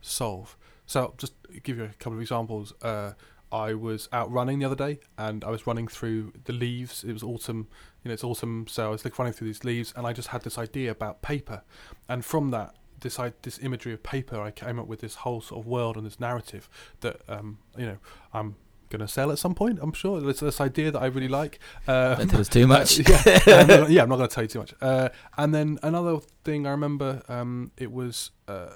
solve. 0.00 0.56
So 0.86 1.00
I'll 1.00 1.14
just 1.16 1.34
give 1.62 1.78
you 1.78 1.84
a 1.84 1.88
couple 1.88 2.14
of 2.14 2.20
examples. 2.20 2.74
Uh, 2.82 3.12
I 3.52 3.74
was 3.74 4.08
out 4.12 4.30
running 4.32 4.58
the 4.58 4.66
other 4.66 4.76
day, 4.76 5.00
and 5.18 5.44
I 5.44 5.50
was 5.50 5.66
running 5.66 5.86
through 5.88 6.32
the 6.44 6.52
leaves. 6.52 7.04
It 7.04 7.12
was 7.12 7.22
autumn, 7.22 7.68
you 8.02 8.08
know, 8.08 8.14
it's 8.14 8.24
autumn, 8.24 8.66
so 8.68 8.86
I 8.86 8.90
was 8.90 9.04
like 9.04 9.18
running 9.18 9.34
through 9.34 9.48
these 9.48 9.64
leaves, 9.64 9.92
and 9.96 10.06
I 10.06 10.12
just 10.12 10.28
had 10.28 10.42
this 10.42 10.58
idea 10.58 10.90
about 10.90 11.22
paper, 11.22 11.62
and 12.08 12.24
from 12.24 12.50
that, 12.50 12.74
this 13.00 13.18
I, 13.18 13.32
this 13.42 13.58
imagery 13.58 13.92
of 13.92 14.02
paper, 14.02 14.40
I 14.40 14.50
came 14.50 14.78
up 14.78 14.86
with 14.86 15.00
this 15.00 15.16
whole 15.16 15.40
sort 15.40 15.60
of 15.60 15.66
world 15.66 15.96
and 15.96 16.06
this 16.06 16.18
narrative 16.18 16.68
that 17.00 17.20
um, 17.28 17.58
you 17.76 17.84
know 17.84 17.98
I'm 18.32 18.56
going 18.92 19.00
to 19.00 19.08
sell 19.08 19.32
at 19.32 19.38
some 19.38 19.54
point. 19.54 19.78
I'm 19.82 19.92
sure 19.92 20.28
it's 20.28 20.40
this 20.40 20.60
idea 20.60 20.90
that 20.90 21.00
I 21.00 21.06
really 21.06 21.28
like. 21.28 21.58
Uh, 21.88 22.14
Don't 22.14 22.28
tell 22.28 22.40
us 22.40 22.48
too 22.48 22.66
much. 22.66 22.98
yeah, 23.08 23.40
I'm 23.46 23.66
not, 23.66 23.90
yeah, 23.90 24.02
I'm 24.02 24.08
not 24.08 24.16
going 24.16 24.28
to 24.28 24.34
tell 24.34 24.44
you 24.44 24.48
too 24.48 24.58
much. 24.60 24.74
Uh, 24.80 25.08
and 25.36 25.54
then 25.54 25.78
another 25.82 26.18
thing 26.44 26.66
I 26.66 26.70
remember, 26.70 27.22
um, 27.28 27.72
it 27.76 27.90
was. 27.90 28.30
Uh, 28.46 28.70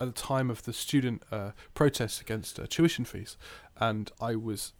at 0.00 0.06
the 0.06 0.12
time 0.12 0.50
of 0.50 0.64
the 0.64 0.72
student 0.72 1.22
uh, 1.30 1.52
protests 1.74 2.20
against 2.20 2.58
uh, 2.58 2.66
tuition 2.68 3.04
fees, 3.04 3.36
and 3.78 4.10
I 4.20 4.36
was, 4.36 4.72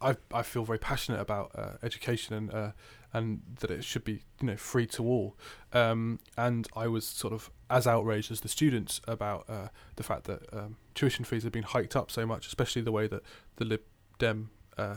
I 0.00 0.16
I 0.32 0.42
feel 0.42 0.64
very 0.64 0.78
passionate 0.78 1.20
about 1.20 1.52
uh, 1.54 1.72
education 1.82 2.34
and 2.34 2.54
uh, 2.54 2.70
and 3.12 3.42
that 3.60 3.70
it 3.70 3.84
should 3.84 4.04
be 4.04 4.22
you 4.40 4.46
know 4.46 4.56
free 4.56 4.86
to 4.86 5.04
all, 5.04 5.36
um, 5.72 6.20
and 6.36 6.68
I 6.76 6.88
was 6.88 7.06
sort 7.06 7.32
of 7.32 7.50
as 7.68 7.86
outraged 7.86 8.30
as 8.30 8.40
the 8.40 8.48
students 8.48 9.00
about 9.06 9.44
uh, 9.48 9.68
the 9.96 10.02
fact 10.02 10.24
that 10.24 10.42
um, 10.52 10.76
tuition 10.94 11.24
fees 11.24 11.44
had 11.44 11.52
been 11.52 11.62
hiked 11.62 11.96
up 11.96 12.10
so 12.10 12.26
much, 12.26 12.46
especially 12.46 12.82
the 12.82 12.92
way 12.92 13.06
that 13.06 13.22
the 13.56 13.64
Lib 13.64 13.82
Dem 14.18 14.50
uh, 14.76 14.96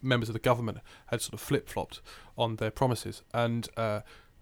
members 0.00 0.28
of 0.28 0.32
the 0.32 0.40
government 0.40 0.78
had 1.06 1.20
sort 1.20 1.34
of 1.34 1.40
flip 1.40 1.68
flopped 1.68 2.00
on 2.36 2.56
their 2.56 2.70
promises, 2.70 3.22
and 3.32 3.68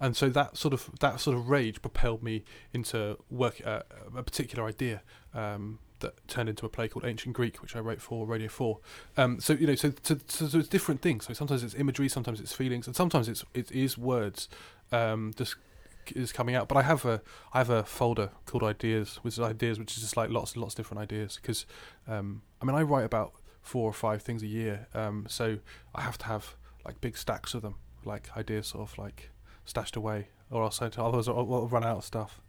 and 0.01 0.17
so 0.17 0.29
that 0.31 0.57
sort 0.57 0.73
of 0.73 0.91
that 1.01 1.21
sort 1.21 1.37
of 1.37 1.49
rage 1.49 1.83
propelled 1.83 2.23
me 2.23 2.45
into 2.73 3.19
work 3.31 3.61
uh, 3.65 3.83
a 4.17 4.23
particular 4.23 4.67
idea 4.67 5.03
um, 5.35 5.79
that 6.01 6.27
turned 6.27 6.49
into 6.49 6.67
a 6.67 6.69
play 6.69 6.89
called 6.89 7.05
Ancient 7.05 7.35
Greek, 7.35 7.61
which 7.63 7.77
I 7.77 7.81
wrote 7.81 8.01
for 8.01 8.27
Radio 8.27 8.49
Four. 8.49 8.79
Um, 9.17 9.41
so 9.41 9.53
you 9.53 9.67
know, 9.67 9.75
so, 9.75 9.93
so, 10.03 10.17
so, 10.27 10.59
it's 10.59 10.69
different 10.69 11.03
things. 11.03 11.27
So 11.27 11.35
sometimes 11.35 11.63
it's 11.63 11.75
imagery, 11.75 12.09
sometimes 12.09 12.41
it's 12.41 12.53
feelings, 12.53 12.87
and 12.87 12.97
sometimes 12.97 13.29
it's 13.29 13.45
it 13.55 13.71
is 13.71 13.97
words 13.97 14.49
um, 14.91 15.33
just 15.37 15.57
is 16.15 16.33
coming 16.33 16.55
out. 16.55 16.69
But 16.69 16.79
I 16.79 16.83
have 16.83 17.05
a 17.05 17.21
I 17.53 17.59
have 17.59 17.71
a 17.71 17.85
folder 17.85 18.31
called 18.47 18.63
Ideas, 18.63 19.19
which 19.23 19.35
is 19.35 19.41
ideas, 19.41 19.79
which 19.79 19.97
is 19.97 20.03
just 20.03 20.17
like 20.17 20.31
lots 20.31 20.55
and 20.55 20.63
lots 20.63 20.75
of 20.75 20.79
different 20.79 21.03
ideas. 21.03 21.39
Because 21.41 21.67
um, 22.09 22.43
I 22.61 22.65
mean, 22.65 22.75
I 22.75 22.83
write 22.83 23.05
about 23.05 23.33
four 23.63 23.89
or 23.89 23.93
five 23.93 24.23
things 24.23 24.43
a 24.43 24.47
year, 24.47 24.89
um, 24.95 25.27
so 25.29 25.59
I 25.95 26.01
have 26.01 26.19
to 26.19 26.27
have 26.27 26.55
like 26.85 27.01
big 27.01 27.17
stacks 27.17 27.53
of 27.55 27.63
them, 27.63 27.75
like 28.05 28.35
ideas, 28.37 28.69
sort 28.69 28.89
of 28.91 28.99
like 28.99 29.31
stashed 29.65 29.97
away, 29.97 30.29
or 30.51 30.65
else 30.65 30.81
otherwise 30.83 31.29
I'll, 31.29 31.39
I'll 31.39 31.69
run 31.69 31.85
out 31.85 31.99
of 31.99 32.05
stuff. 32.05 32.41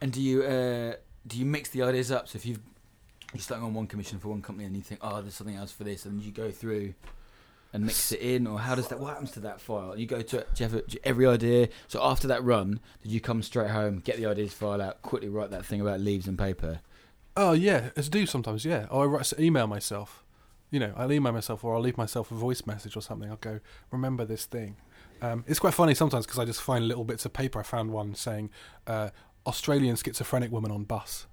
And 0.00 0.12
do 0.12 0.20
you 0.20 0.42
uh, 0.42 0.94
do 1.26 1.38
you 1.38 1.44
mix 1.44 1.70
the 1.70 1.82
ideas 1.82 2.10
up? 2.10 2.28
So 2.28 2.36
if 2.36 2.46
you've 2.46 2.60
you're 3.34 3.42
starting 3.42 3.66
on 3.66 3.74
one 3.74 3.86
commission 3.86 4.18
for 4.18 4.28
one 4.28 4.40
company 4.40 4.64
and 4.64 4.74
you 4.74 4.82
think, 4.82 5.00
oh, 5.02 5.20
there's 5.20 5.34
something 5.34 5.56
else 5.56 5.70
for 5.70 5.84
this, 5.84 6.06
and 6.06 6.20
you 6.20 6.32
go 6.32 6.50
through 6.50 6.94
and 7.72 7.84
mix 7.84 8.12
it 8.12 8.20
in, 8.20 8.46
or 8.46 8.58
how 8.58 8.74
does 8.74 8.88
that? 8.88 8.98
What 8.98 9.08
happens 9.10 9.32
to 9.32 9.40
that 9.40 9.60
file? 9.60 9.98
You 9.98 10.06
go 10.06 10.22
to 10.22 10.38
do 10.38 10.44
you 10.56 10.64
have 10.64 10.74
a, 10.74 10.82
do 10.82 10.94
you, 10.94 11.00
every 11.04 11.26
idea. 11.26 11.68
So 11.88 12.00
after 12.02 12.26
that 12.28 12.42
run, 12.42 12.80
did 13.02 13.12
you 13.12 13.20
come 13.20 13.42
straight 13.42 13.70
home, 13.70 13.98
get 13.98 14.16
the 14.16 14.26
ideas 14.26 14.54
file 14.54 14.80
out, 14.80 15.02
quickly 15.02 15.28
write 15.28 15.50
that 15.50 15.66
thing 15.66 15.80
about 15.80 16.00
leaves 16.00 16.26
and 16.26 16.38
paper? 16.38 16.80
Oh 17.36 17.52
yeah, 17.52 17.90
as 17.96 18.06
I 18.06 18.10
do 18.10 18.24
sometimes. 18.24 18.64
Yeah, 18.64 18.86
or 18.90 19.04
I 19.04 19.06
write 19.06 19.32
email 19.38 19.66
myself. 19.66 20.24
You 20.70 20.80
know, 20.80 20.92
I'll 20.96 21.12
email 21.12 21.32
myself 21.32 21.64
or 21.64 21.74
I'll 21.74 21.80
leave 21.80 21.96
myself 21.96 22.30
a 22.30 22.34
voice 22.34 22.66
message 22.66 22.94
or 22.96 23.00
something. 23.00 23.30
I'll 23.30 23.36
go, 23.36 23.60
remember 23.90 24.26
this 24.26 24.44
thing. 24.44 24.76
Um, 25.20 25.44
it's 25.46 25.58
quite 25.58 25.74
funny 25.74 25.94
sometimes 25.94 26.26
because 26.26 26.38
I 26.38 26.44
just 26.44 26.62
find 26.62 26.86
little 26.86 27.04
bits 27.04 27.24
of 27.24 27.32
paper. 27.32 27.58
I 27.58 27.62
found 27.62 27.90
one 27.90 28.14
saying, 28.14 28.50
uh, 28.86 29.10
Australian 29.46 29.96
schizophrenic 29.96 30.50
woman 30.52 30.70
on 30.70 30.84
bus. 30.84 31.26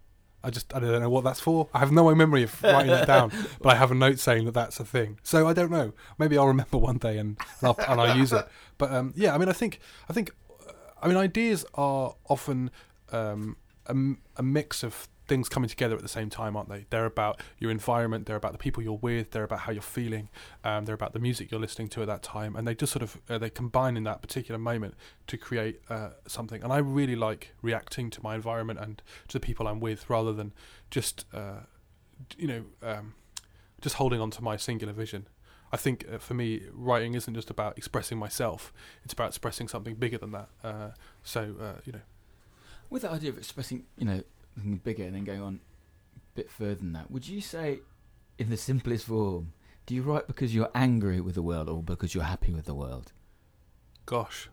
I 0.43 0.51
just 0.51 0.75
I 0.75 0.79
don't 0.79 1.01
know 1.01 1.09
what 1.09 1.23
that's 1.23 1.39
for. 1.39 1.69
I 1.73 1.79
have 1.79 1.91
no 1.91 2.13
memory 2.13 2.43
of 2.43 2.61
writing 2.61 2.91
that 2.91 3.07
down, 3.07 3.31
but 3.61 3.69
I 3.69 3.75
have 3.75 3.91
a 3.91 3.95
note 3.95 4.19
saying 4.19 4.45
that 4.45 4.53
that's 4.53 4.79
a 4.79 4.85
thing. 4.85 5.19
So 5.23 5.47
I 5.47 5.53
don't 5.53 5.71
know. 5.71 5.91
Maybe 6.19 6.37
I'll 6.37 6.47
remember 6.47 6.77
one 6.77 6.97
day 6.97 7.17
and 7.17 7.37
and 7.61 7.63
I'll, 7.69 7.75
and 7.87 7.99
I'll 7.99 8.17
use 8.17 8.31
it. 8.31 8.47
But 8.77 8.91
um, 8.91 9.13
yeah, 9.15 9.33
I 9.33 9.37
mean, 9.37 9.47
I 9.47 9.53
think 9.53 9.79
I 10.09 10.13
think 10.13 10.31
uh, 10.67 10.73
I 11.01 11.07
mean 11.07 11.15
ideas 11.15 11.65
are 11.75 12.13
often 12.27 12.71
um, 13.13 13.55
a, 13.87 13.95
a 14.35 14.43
mix 14.43 14.83
of 14.83 15.07
things 15.27 15.49
coming 15.49 15.69
together 15.69 15.95
at 15.95 16.01
the 16.01 16.07
same 16.07 16.29
time, 16.29 16.55
aren't 16.55 16.69
they? 16.69 16.85
They're 16.89 17.05
about 17.05 17.41
your 17.57 17.71
environment, 17.71 18.25
they're 18.25 18.35
about 18.35 18.51
the 18.51 18.57
people 18.57 18.83
you're 18.83 18.99
with, 19.01 19.31
they're 19.31 19.43
about 19.43 19.59
how 19.59 19.71
you're 19.71 19.81
feeling, 19.81 20.29
um, 20.63 20.85
they're 20.85 20.95
about 20.95 21.13
the 21.13 21.19
music 21.19 21.51
you're 21.51 21.59
listening 21.59 21.87
to 21.89 22.01
at 22.01 22.07
that 22.07 22.23
time, 22.23 22.55
and 22.55 22.67
they 22.67 22.75
just 22.75 22.91
sort 22.91 23.03
of 23.03 23.19
uh, 23.29 23.37
they 23.37 23.49
combine 23.49 23.97
in 23.97 24.03
that 24.03 24.21
particular 24.21 24.59
moment 24.59 24.95
to 25.27 25.37
create 25.37 25.81
uh, 25.89 26.09
something. 26.27 26.63
And 26.63 26.71
I 26.71 26.77
really 26.77 27.15
like 27.15 27.53
reacting 27.61 28.09
to 28.11 28.23
my 28.23 28.35
environment 28.35 28.79
and 28.79 29.01
to 29.27 29.33
the 29.33 29.39
people 29.39 29.67
I'm 29.67 29.79
with, 29.79 30.09
rather 30.09 30.33
than 30.33 30.53
just 30.89 31.25
uh, 31.33 31.61
you 32.37 32.47
know 32.47 32.63
um, 32.81 33.15
just 33.81 33.95
holding 33.95 34.21
on 34.21 34.31
to 34.31 34.43
my 34.43 34.57
singular 34.57 34.93
vision. 34.93 35.27
I 35.71 35.77
think 35.77 36.05
uh, 36.11 36.19
for 36.19 36.35
me, 36.35 36.61
writing 36.71 37.15
isn't 37.15 37.33
just 37.33 37.49
about 37.49 37.77
expressing 37.77 38.17
myself; 38.17 38.71
it's 39.03 39.13
about 39.13 39.29
expressing 39.29 39.67
something 39.67 39.95
bigger 39.95 40.17
than 40.17 40.31
that. 40.31 40.49
Uh, 40.63 40.89
so 41.23 41.55
uh, 41.59 41.79
you 41.83 41.93
know, 41.93 42.01
With 42.89 43.01
that 43.01 43.11
idea 43.11 43.31
of 43.31 43.37
expressing, 43.37 43.85
you 43.97 44.05
know, 44.05 44.23
bigger 44.83 45.03
and 45.03 45.15
then 45.15 45.23
going 45.23 45.41
on 45.41 45.59
a 46.15 46.19
bit 46.35 46.49
further 46.49 46.75
than 46.75 46.93
that, 46.93 47.11
would 47.11 47.27
you 47.27 47.41
say, 47.41 47.79
in 48.37 48.49
the 48.49 48.57
simplest 48.57 49.05
form, 49.05 49.53
do 49.85 49.93
you 49.93 50.01
write 50.01 50.27
because 50.27 50.53
you're 50.53 50.71
angry 50.73 51.21
with 51.21 51.35
the 51.35 51.41
world 51.41 51.69
or 51.69 51.83
because 51.83 52.15
you're 52.15 52.23
happy 52.23 52.53
with 52.53 52.65
the 52.65 52.73
world? 52.73 53.13
Gosh. 54.05 54.49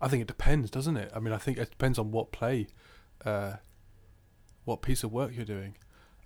I 0.00 0.08
think 0.08 0.22
it 0.22 0.28
depends, 0.28 0.70
doesn't 0.70 0.96
it? 0.96 1.10
I 1.14 1.20
mean, 1.20 1.32
I 1.32 1.38
think 1.38 1.58
it 1.58 1.70
depends 1.70 1.98
on 1.98 2.10
what 2.10 2.32
play, 2.32 2.68
uh, 3.24 3.54
what 4.64 4.82
piece 4.82 5.02
of 5.02 5.12
work 5.12 5.32
you're 5.34 5.44
doing. 5.44 5.76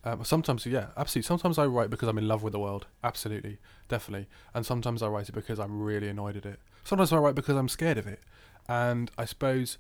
Um, 0.05 0.23
sometimes, 0.23 0.67
yeah, 0.67 0.89
absolutely. 0.97 1.27
Sometimes 1.27 1.59
I 1.59 1.65
write 1.65 1.91
because 1.91 2.09
I'm 2.09 2.19
in 2.19 2.29
love 2.29 2.43
with 2.43 2.53
the 2.53 2.59
world, 2.59 2.87
absolutely, 3.03 3.59
definitely. 3.89 4.29
And 4.53 4.67
sometimes 4.67 5.03
I 5.03 5.09
write 5.09 5.29
it 5.29 5.35
because 5.35 5.59
I'm 5.59 5.81
really 5.81 6.09
annoyed 6.09 6.37
at 6.37 6.45
it. 6.45 6.61
Sometimes 6.85 7.13
I 7.13 7.17
write 7.17 7.35
because 7.35 7.57
I'm 7.57 7.69
scared 7.69 7.99
of 7.99 8.07
it. 8.07 8.21
And 8.69 9.11
I 9.17 9.25
suppose 9.25 9.79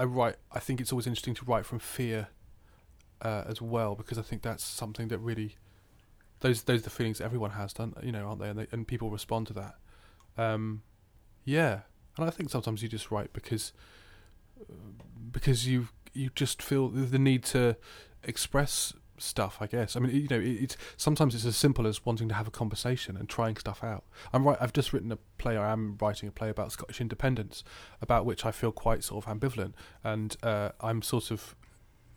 I 0.00 0.04
write. 0.04 0.36
I 0.50 0.60
think 0.60 0.80
it's 0.80 0.92
always 0.92 1.06
interesting 1.06 1.34
to 1.34 1.44
write 1.44 1.66
from 1.66 1.78
fear 1.78 2.28
uh, 3.20 3.44
as 3.46 3.60
well 3.60 3.94
because 3.94 4.16
I 4.16 4.22
think 4.22 4.40
that's 4.40 4.64
something 4.64 5.08
that 5.08 5.18
really 5.18 5.56
those 6.40 6.62
those 6.62 6.80
are 6.80 6.84
the 6.84 6.90
feelings 6.90 7.20
everyone 7.20 7.50
has, 7.50 7.74
don't 7.74 7.94
you 8.02 8.10
know, 8.10 8.26
aren't 8.26 8.40
they? 8.40 8.48
And, 8.48 8.58
they, 8.60 8.66
and 8.72 8.88
people 8.88 9.10
respond 9.10 9.46
to 9.48 9.52
that. 9.52 9.74
Um, 10.38 10.84
yeah, 11.44 11.80
and 12.16 12.26
I 12.26 12.30
think 12.30 12.48
sometimes 12.48 12.82
you 12.82 12.88
just 12.88 13.10
write 13.10 13.34
because 13.34 13.74
uh, 14.58 14.72
because 15.30 15.68
you 15.68 15.88
you 16.14 16.30
just 16.34 16.62
feel 16.62 16.88
the 16.88 17.18
need 17.18 17.44
to 17.44 17.76
express 18.24 18.94
stuff. 19.20 19.58
I 19.60 19.66
guess. 19.66 19.96
I 19.96 20.00
mean, 20.00 20.14
you 20.14 20.28
know, 20.28 20.40
it, 20.40 20.62
it's 20.62 20.76
sometimes 20.96 21.34
it's 21.34 21.44
as 21.44 21.56
simple 21.56 21.86
as 21.86 22.04
wanting 22.04 22.28
to 22.28 22.34
have 22.34 22.48
a 22.48 22.50
conversation 22.50 23.16
and 23.16 23.28
trying 23.28 23.56
stuff 23.56 23.82
out. 23.84 24.04
I'm 24.32 24.46
right. 24.46 24.58
I've 24.60 24.72
just 24.72 24.92
written 24.92 25.12
a 25.12 25.18
play. 25.38 25.56
I 25.56 25.72
am 25.72 25.96
writing 26.00 26.28
a 26.28 26.32
play 26.32 26.48
about 26.48 26.72
Scottish 26.72 27.00
independence, 27.00 27.64
about 28.00 28.26
which 28.26 28.44
I 28.44 28.50
feel 28.50 28.72
quite 28.72 29.04
sort 29.04 29.24
of 29.24 29.40
ambivalent, 29.40 29.72
and 30.02 30.36
uh, 30.42 30.70
I'm 30.80 31.02
sort 31.02 31.30
of 31.30 31.54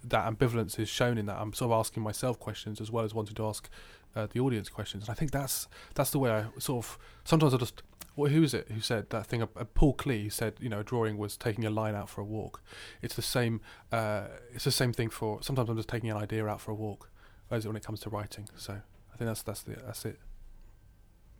that 0.03 0.25
ambivalence 0.25 0.77
is 0.79 0.89
shown 0.89 1.17
in 1.17 1.25
that 1.27 1.38
I'm 1.38 1.53
sort 1.53 1.72
of 1.72 1.79
asking 1.79 2.03
myself 2.03 2.39
questions 2.39 2.81
as 2.81 2.91
well 2.91 3.05
as 3.05 3.13
wanting 3.13 3.36
to 3.36 3.48
ask 3.48 3.69
uh, 4.15 4.27
the 4.31 4.39
audience 4.39 4.69
questions. 4.69 5.03
And 5.03 5.12
I 5.12 5.13
think 5.13 5.31
that's 5.31 5.67
that's 5.95 6.12
the 6.12 6.19
way 6.19 6.31
I 6.31 6.45
sort 6.60 6.86
of 6.86 7.00
sometimes 7.24 7.53
I 7.53 7.57
just 7.57 7.81
well, 8.15 8.32
who 8.32 8.43
is 8.43 8.53
it 8.53 8.70
who 8.70 8.79
said 8.79 9.10
that 9.10 9.25
thing? 9.25 9.41
Uh, 9.41 9.48
Paul 9.74 9.96
Klee 9.96 10.32
said, 10.32 10.53
you 10.60 10.70
know, 10.70 10.79
a 10.79 10.84
drawing 10.84 11.17
was 11.17 11.36
taking 11.38 11.65
a 11.65 11.70
line 11.70 11.96
out 11.96 12.10
for 12.10 12.22
a 12.22 12.25
walk. 12.25 12.62
It's 13.01 13.15
the 13.15 13.22
same. 13.22 13.62
Uh, 13.91 14.25
it's 14.53 14.65
the 14.65 14.72
same 14.72 14.93
thing 14.93 15.10
for. 15.10 15.41
Sometimes 15.41 15.70
I'm 15.70 15.75
just 15.77 15.89
taking 15.89 16.10
an 16.12 16.17
idea 16.17 16.46
out 16.46 16.62
for 16.62 16.72
a 16.72 16.75
walk, 16.75 17.10
as 17.50 17.65
when 17.67 17.75
it 17.75 17.84
comes 17.84 18.00
to 18.01 18.10
writing. 18.10 18.48
So 18.55 18.74
I 18.74 19.17
think 19.17 19.27
that's 19.29 19.41
that's 19.43 19.62
the 19.63 19.75
that's 19.86 20.05
it. 20.05 20.20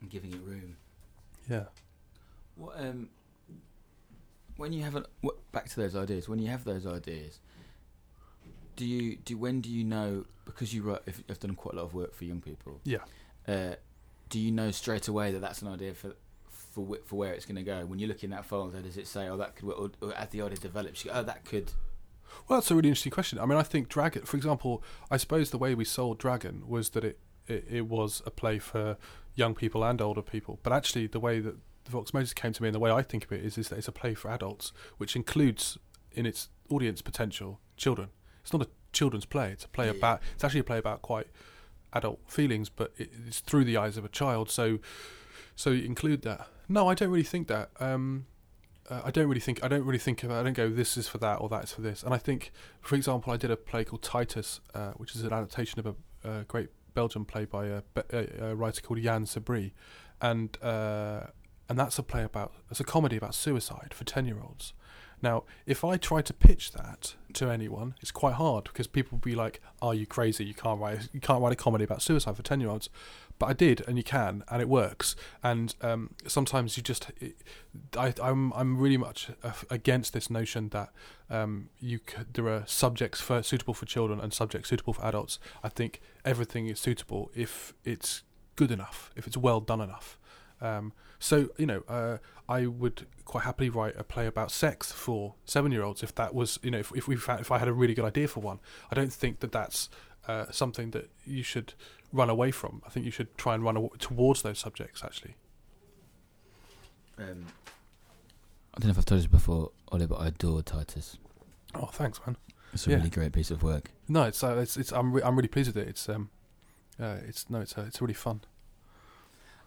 And 0.02 0.10
giving 0.10 0.34
it 0.34 0.42
room. 0.44 0.78
Yeah. 1.50 1.66
What 2.56 2.80
um, 2.80 3.10
when 4.58 4.74
you 4.74 4.84
have 4.84 4.96
an 4.96 5.06
what, 5.22 5.36
back 5.52 5.70
to 5.70 5.76
those 5.76 5.96
ideas, 5.96 6.28
when 6.30 6.40
you 6.40 6.48
have 6.50 6.64
those 6.64 6.86
ideas, 6.86 7.40
do 8.76 8.86
you 8.86 9.18
do 9.18 9.38
when 9.38 9.62
do 9.62 9.70
you 9.70 9.84
know 9.84 10.26
because 10.46 10.74
you 10.74 10.84
write? 10.84 11.02
If 11.06 11.24
you've 11.28 11.40
done 11.40 11.56
quite 11.56 11.74
a 11.74 11.78
lot 11.78 11.84
of 11.86 11.94
work 11.94 12.14
for 12.16 12.26
young 12.26 12.42
people, 12.42 12.80
Yeah. 12.84 13.00
uh, 13.48 13.76
do 14.30 14.40
you 14.40 14.52
know 14.52 14.72
straight 14.72 15.08
away 15.08 15.32
that 15.32 15.40
that's 15.42 15.62
an 15.62 15.68
idea 15.68 15.94
for 15.94 16.16
for 16.74 16.86
wh- 16.86 17.06
for 17.08 17.16
where 17.18 17.34
it's 17.34 17.46
going 17.46 17.56
to 17.56 17.64
go? 17.64 17.86
When 17.86 18.00
you 18.00 18.08
look 18.08 18.24
in 18.24 18.30
that 18.32 18.46
folder, 18.46 18.82
does 18.82 18.98
it 18.98 19.08
say, 19.08 19.28
"Oh, 19.30 19.38
that 19.38 19.56
could," 19.56 19.70
or, 19.70 19.92
or 20.02 20.14
as 20.16 20.30
the 20.30 20.42
idea 20.42 20.58
develops, 20.58 21.04
go, 21.04 21.12
"Oh, 21.14 21.24
that 21.24 21.46
could." 21.46 21.72
Well, 22.48 22.60
that's 22.60 22.72
a 22.72 22.76
really 22.76 22.90
interesting 22.90 23.12
question. 23.12 23.38
I 23.40 23.46
mean, 23.46 23.58
I 23.60 23.64
think 23.64 23.90
Dragon, 23.90 24.24
for 24.24 24.38
example, 24.38 24.84
I 25.12 25.18
suppose 25.18 25.52
the 25.52 25.58
way 25.60 25.76
we 25.76 25.86
sold 25.86 26.18
Dragon 26.18 26.64
was 26.68 26.90
that 26.92 27.04
it, 27.04 27.20
it, 27.48 27.66
it 27.70 27.88
was 27.88 28.24
a 28.26 28.32
play 28.32 28.58
for 28.58 28.98
young 29.36 29.54
people 29.54 29.84
and 29.84 30.02
older 30.02 30.22
people. 30.24 30.60
But 30.64 30.74
actually, 30.74 31.06
the 31.08 31.20
way 31.20 31.40
that 31.42 31.56
the 31.86 31.92
Vox 31.92 32.12
Motus 32.14 32.34
came 32.34 32.52
to 32.54 32.62
me 32.64 32.70
and 32.70 32.76
the 32.76 32.80
way 32.80 32.90
I 32.92 33.04
think 33.04 33.26
of 33.26 33.32
it 33.32 33.44
is, 33.46 33.58
is 33.58 33.70
that 33.70 33.78
it's 33.78 33.88
a 33.88 33.92
play 33.92 34.14
for 34.16 34.32
adults, 34.32 34.72
which 34.98 35.16
includes 35.16 35.78
in 36.12 36.26
its 36.26 36.50
audience 36.72 37.02
potential 37.04 37.60
children. 37.78 38.10
It's 38.42 38.52
not 38.54 38.62
a 38.64 38.70
children's 38.94 39.26
play. 39.26 39.52
It's 39.52 39.66
a 39.66 39.70
play 39.70 39.86
Yeah. 39.88 39.92
about. 39.98 40.22
It's 40.34 40.44
actually 40.44 40.62
a 40.62 40.66
play 40.66 40.78
about 40.80 41.02
quite 41.04 41.28
adult 41.94 42.20
feelings, 42.28 42.70
but 42.70 42.94
it, 42.98 43.12
it's 43.28 43.42
through 43.42 43.66
the 43.66 43.78
eyes 43.78 43.96
of 43.98 44.06
a 44.06 44.10
child. 44.10 44.50
So, 44.50 44.80
so 45.56 45.70
you 45.70 45.84
include 45.86 46.24
that. 46.24 46.48
No, 46.68 46.88
I 46.88 46.94
don't 46.94 47.10
really 47.10 47.24
think 47.24 47.48
that. 47.48 47.70
Um, 47.80 48.26
uh, 48.90 49.02
I 49.06 49.12
don't 49.12 49.28
really 49.28 49.40
think 49.40 49.64
I 49.64 49.68
don't 49.68 49.86
really 49.86 50.00
think 50.00 50.24
I 50.24 50.44
don't 50.44 50.54
go 50.54 50.70
this 50.70 50.98
is 50.98 51.08
for 51.08 51.18
that 51.20 51.36
or 51.36 51.50
that's 51.50 51.72
for 51.72 51.82
this. 51.82 52.04
And 52.04 52.14
I 52.14 52.18
think, 52.18 52.52
for 52.82 52.96
example, 52.96 53.32
I 53.32 53.38
did 53.38 53.50
a 53.52 53.56
play 53.56 53.86
called 53.86 54.04
Titus, 54.04 54.60
uh, 54.74 54.92
which 54.92 55.16
is 55.16 55.24
an 55.24 55.32
adaptation 55.32 55.80
of 55.80 55.96
a, 56.24 56.44
great 56.44 56.70
Belgian 56.94 57.26
play 57.26 57.46
by 57.46 57.66
a, 57.66 57.82
a, 58.12 58.28
a 58.42 58.56
writer 58.56 58.82
called 58.82 59.02
Jan 59.02 59.26
Sobrie, 59.26 59.72
and 60.22 60.58
uh, 60.62 61.28
and 61.70 61.80
that's 61.80 61.98
a 61.98 62.04
play 62.04 62.24
about 62.24 62.54
it's 62.70 62.80
a 62.80 62.84
comedy 62.84 63.18
about 63.18 63.36
suicide 63.36 63.94
for 63.94 64.04
ten 64.04 64.26
year 64.26 64.40
olds. 64.42 64.74
Now, 65.24 65.46
if 65.66 65.86
I 65.86 65.96
try 65.96 66.22
to 66.22 66.34
pitch 66.34 66.74
that 66.74 67.16
to 67.36 67.50
anyone, 67.50 67.96
it's 68.02 68.12
quite 68.12 68.34
hard 68.34 68.66
because 68.66 68.88
people 68.88 69.18
will 69.18 69.24
be 69.32 69.36
like, 69.36 69.62
"Are 69.82 69.94
you 69.94 70.06
crazy? 70.06 70.44
You 70.44 70.54
can't 70.54 70.80
write 70.82 71.10
you 71.14 71.22
can't 71.22 71.42
write 71.42 71.54
a 71.54 71.56
comedy 71.56 71.86
about 71.86 72.02
suicide 72.02 72.36
for 72.36 72.44
ten 72.44 72.60
year 72.60 72.70
olds." 72.70 72.90
But 73.40 73.48
I 73.48 73.54
did, 73.54 73.82
and 73.88 73.98
you 73.98 74.04
can, 74.04 74.44
and 74.50 74.62
it 74.62 74.70
works. 74.70 75.16
And 75.42 75.74
um, 75.82 76.12
sometimes 76.28 76.78
you 76.78 76.84
just, 76.84 77.10
it, 77.20 77.36
I, 77.98 78.14
I'm 78.22 78.52
I'm 78.54 78.78
really 78.78 78.98
much 78.98 79.30
against 79.72 80.14
this 80.14 80.30
notion 80.30 80.70
that 80.70 80.90
um, 81.30 81.70
you 81.80 82.00
c- 82.08 82.24
there 82.32 82.48
are 82.50 82.64
subjects 82.68 83.22
for 83.22 83.42
suitable 83.42 83.74
for 83.74 83.86
children 83.86 84.20
and 84.20 84.34
subjects 84.34 84.70
suitable 84.70 84.94
for 84.94 85.04
adults. 85.06 85.40
I 85.64 85.70
think 85.70 86.02
everything 86.26 86.68
is 86.68 86.80
suitable 86.80 87.32
if 87.34 87.74
it's 87.86 88.24
good 88.56 88.72
enough, 88.72 89.12
if 89.16 89.26
it's 89.26 89.38
well 89.38 89.62
done 89.62 89.82
enough. 89.82 90.20
Um, 90.62 90.94
so 91.24 91.50
you 91.58 91.66
know, 91.66 91.82
uh, 91.88 92.18
I 92.50 92.66
would 92.68 93.06
quite 93.26 93.46
happily 93.46 93.70
write 93.70 93.96
a 93.98 94.04
play 94.04 94.26
about 94.28 94.52
sex 94.52 94.92
for 94.92 95.36
seven-year-olds 95.46 96.04
if 96.04 96.14
that 96.16 96.34
was, 96.36 96.60
you 96.62 96.72
know, 96.72 96.80
if 96.80 96.92
if 96.96 97.08
we 97.08 97.16
found, 97.16 97.40
if 97.42 97.52
I 97.52 97.58
had 97.60 97.68
a 97.68 97.74
really 97.74 97.94
good 97.94 98.06
idea 98.06 98.28
for 98.28 98.42
one. 98.42 98.60
I 98.92 98.96
don't 98.96 99.14
think 99.14 99.40
that 99.40 99.52
that's 99.52 99.90
uh, 100.28 100.46
something 100.52 100.92
that 100.92 101.10
you 101.26 101.44
should 101.44 101.74
run 102.12 102.30
away 102.30 102.52
from. 102.52 102.82
I 102.86 102.90
think 102.90 103.06
you 103.06 103.12
should 103.12 103.36
try 103.38 103.54
and 103.56 103.64
run 103.64 103.78
aw- 103.78 103.96
towards 104.00 104.42
those 104.42 104.60
subjects. 104.60 105.04
Actually, 105.04 105.36
Um, 107.18 107.46
I 108.74 108.80
don't 108.80 108.86
know 108.88 108.92
if 108.92 108.98
I've 108.98 109.06
told 109.06 109.22
you 109.22 109.28
this 109.28 109.32
before, 109.40 109.72
Ollie, 109.92 110.08
but 110.08 110.16
I 110.20 110.28
adore 110.28 110.62
Titus. 110.64 111.18
oh, 111.76 111.86
thanks, 111.86 112.20
man. 112.26 112.36
It's 112.74 112.88
a 112.88 112.90
Yeah. 112.90 112.98
really 112.98 113.10
great 113.10 113.32
piece 113.34 113.52
of 113.52 113.62
work. 113.64 113.92
No, 114.08 114.24
it's 114.24 114.44
uh, 114.44 114.58
it's 114.58 114.78
it's 114.78 114.92
I'm 114.92 115.14
re- 115.14 115.22
I'm 115.24 115.36
really 115.36 115.48
pleased 115.48 115.68
with 115.74 115.78
it. 115.78 115.88
It's 115.88 116.10
um, 116.10 116.30
uh, 117.00 117.18
it's 117.28 117.50
no, 117.50 117.62
it's 117.62 117.78
uh, 117.78 117.86
it's 117.88 118.02
really 118.02 118.14
fun. 118.16 118.42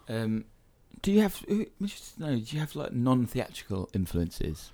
Um, 0.08 0.44
do 1.02 1.12
you 1.12 1.20
have? 1.22 1.44
know. 1.48 1.56
Do 1.78 2.36
you 2.38 2.60
have 2.60 2.74
like 2.76 2.92
non-theatrical 2.92 3.90
influences? 3.92 4.72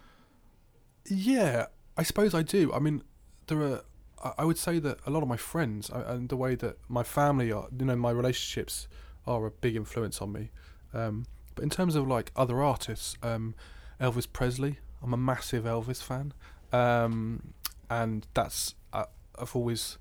Yeah, 1.08 1.66
I 1.96 2.02
suppose 2.04 2.34
I 2.34 2.42
do. 2.42 2.72
I 2.72 2.78
mean, 2.78 3.02
there 3.46 3.60
are. 3.62 3.76
I- 4.22 4.34
I 4.38 4.44
would 4.44 4.56
say 4.58 4.78
that 4.78 4.98
a 5.04 5.10
lot 5.10 5.22
of 5.24 5.28
my 5.28 5.36
friends 5.36 5.90
uh, 5.90 6.04
and 6.06 6.28
the 6.28 6.36
way 6.36 6.54
that 6.54 6.76
my 6.88 7.02
family 7.02 7.50
are, 7.50 7.66
you 7.76 7.84
know, 7.84 7.96
my 7.96 8.12
relationships 8.12 8.86
are 9.26 9.46
a 9.46 9.50
big 9.50 9.74
influence 9.74 10.22
on 10.22 10.30
me. 10.30 10.50
Um, 10.94 11.26
but 11.56 11.64
in 11.64 11.70
terms 11.70 11.96
of 11.96 12.06
like 12.06 12.30
other 12.36 12.62
artists, 12.62 13.16
um, 13.24 13.56
Elvis 14.00 14.28
Presley, 14.32 14.78
I'm 15.02 15.12
a 15.12 15.16
massive 15.16 15.64
Elvis 15.64 16.00
fan, 16.00 16.32
um, 16.72 17.52
and 17.90 18.24
that's 18.32 18.76
uh, 18.92 19.06
I've 19.36 19.56
always 19.56 19.98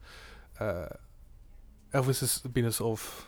uh, 0.60 0.86
Elvis 1.96 2.20
has 2.20 2.38
been 2.42 2.66
a 2.66 2.72
sort 2.72 3.00
of 3.00 3.26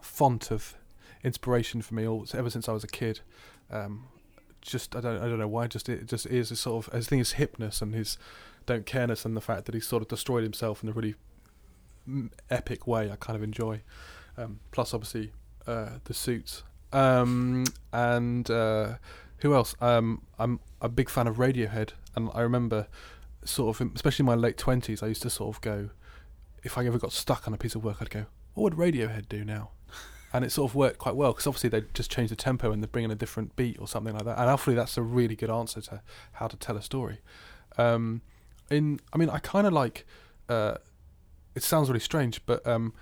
font 0.00 0.50
of 0.50 0.74
inspiration 1.22 1.82
for 1.82 1.94
me 1.94 2.06
all 2.06 2.26
ever 2.34 2.50
since 2.50 2.68
I 2.68 2.72
was 2.72 2.84
a 2.84 2.88
kid. 2.88 3.20
Um, 3.70 4.08
just 4.60 4.94
I 4.94 5.00
don't 5.00 5.22
I 5.22 5.28
don't 5.28 5.38
know 5.38 5.48
why 5.48 5.66
just 5.66 5.88
it 5.88 6.06
just 6.06 6.26
is 6.26 6.50
a 6.50 6.56
sort 6.56 6.86
of 6.86 6.94
I 6.94 7.00
think 7.00 7.20
his 7.20 7.34
hipness 7.34 7.80
and 7.80 7.94
his 7.94 8.18
don't 8.66 8.84
careness 8.84 9.24
and 9.24 9.36
the 9.36 9.40
fact 9.40 9.64
that 9.64 9.74
he 9.74 9.80
sort 9.80 10.02
of 10.02 10.08
destroyed 10.08 10.42
himself 10.42 10.82
in 10.82 10.90
a 10.90 10.92
really 10.92 11.14
mm, 12.08 12.30
epic 12.50 12.86
way 12.86 13.10
I 13.10 13.16
kind 13.16 13.36
of 13.36 13.42
enjoy 13.42 13.80
um, 14.36 14.60
plus 14.70 14.94
obviously 14.94 15.32
uh, 15.66 15.98
the 16.04 16.14
suits. 16.14 16.62
Um, 16.92 17.64
and 17.92 18.50
uh, 18.50 18.94
who 19.38 19.54
else? 19.54 19.74
Um, 19.80 20.22
I'm 20.38 20.60
a 20.80 20.88
big 20.88 21.08
fan 21.08 21.26
of 21.26 21.36
Radiohead, 21.36 21.90
and 22.16 22.30
I 22.34 22.40
remember 22.40 22.88
sort 23.44 23.80
of, 23.80 23.92
especially 23.94 24.24
in 24.24 24.26
my 24.26 24.34
late 24.34 24.58
twenties, 24.58 25.02
I 25.02 25.06
used 25.06 25.22
to 25.22 25.30
sort 25.30 25.54
of 25.54 25.60
go, 25.60 25.90
if 26.62 26.76
I 26.76 26.86
ever 26.86 26.98
got 26.98 27.12
stuck 27.12 27.46
on 27.46 27.54
a 27.54 27.56
piece 27.56 27.74
of 27.74 27.84
work, 27.84 27.98
I'd 28.00 28.10
go, 28.10 28.26
what 28.54 28.76
would 28.76 28.94
Radiohead 28.94 29.28
do 29.28 29.44
now? 29.44 29.70
And 30.32 30.44
it 30.44 30.52
sort 30.52 30.70
of 30.70 30.74
worked 30.74 30.98
quite 30.98 31.16
well 31.16 31.32
because 31.32 31.46
obviously 31.46 31.70
they 31.70 31.82
just 31.94 32.10
changed 32.10 32.30
the 32.30 32.36
tempo 32.36 32.70
and 32.70 32.82
they 32.82 32.86
bring 32.86 33.04
in 33.04 33.10
a 33.10 33.16
different 33.16 33.56
beat 33.56 33.78
or 33.80 33.88
something 33.88 34.14
like 34.14 34.24
that. 34.24 34.38
And 34.38 34.48
hopefully 34.48 34.76
that's 34.76 34.96
a 34.96 35.02
really 35.02 35.36
good 35.36 35.50
answer 35.50 35.80
to 35.82 36.02
how 36.32 36.46
to 36.46 36.56
tell 36.56 36.76
a 36.76 36.82
story. 36.82 37.18
Um, 37.78 38.22
in, 38.70 39.00
I 39.12 39.18
mean, 39.18 39.30
I 39.30 39.38
kind 39.38 39.66
of 39.66 39.72
like. 39.72 40.06
Uh, 40.48 40.76
it 41.54 41.62
sounds 41.62 41.88
really 41.88 42.00
strange, 42.00 42.44
but 42.46 42.64
um, 42.66 42.92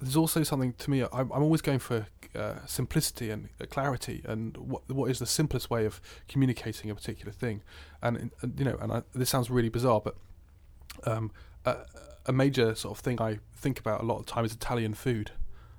there's 0.00 0.16
also 0.16 0.42
something 0.42 0.74
to 0.74 0.90
me. 0.90 1.02
I'm, 1.02 1.32
I'm 1.32 1.42
always 1.42 1.62
going 1.62 1.78
for 1.78 2.06
uh, 2.34 2.54
simplicity 2.66 3.30
and 3.30 3.48
uh, 3.60 3.66
clarity, 3.66 4.22
and 4.26 4.56
what 4.56 4.88
what 4.90 5.10
is 5.10 5.18
the 5.18 5.26
simplest 5.26 5.70
way 5.70 5.86
of 5.86 6.00
communicating 6.28 6.90
a 6.90 6.94
particular 6.94 7.32
thing. 7.32 7.62
And, 8.02 8.30
and 8.42 8.58
you 8.58 8.64
know, 8.64 8.76
and 8.80 8.92
I, 8.92 9.02
this 9.14 9.30
sounds 9.30 9.50
really 9.50 9.68
bizarre, 9.68 10.00
but 10.00 10.16
um, 11.04 11.30
a, 11.64 11.76
a 12.26 12.32
major 12.32 12.74
sort 12.74 12.98
of 12.98 13.02
thing 13.02 13.20
I 13.20 13.38
think 13.54 13.78
about 13.78 14.02
a 14.02 14.04
lot 14.04 14.18
of 14.18 14.26
time 14.26 14.44
is 14.44 14.52
Italian 14.52 14.94
food. 14.94 15.32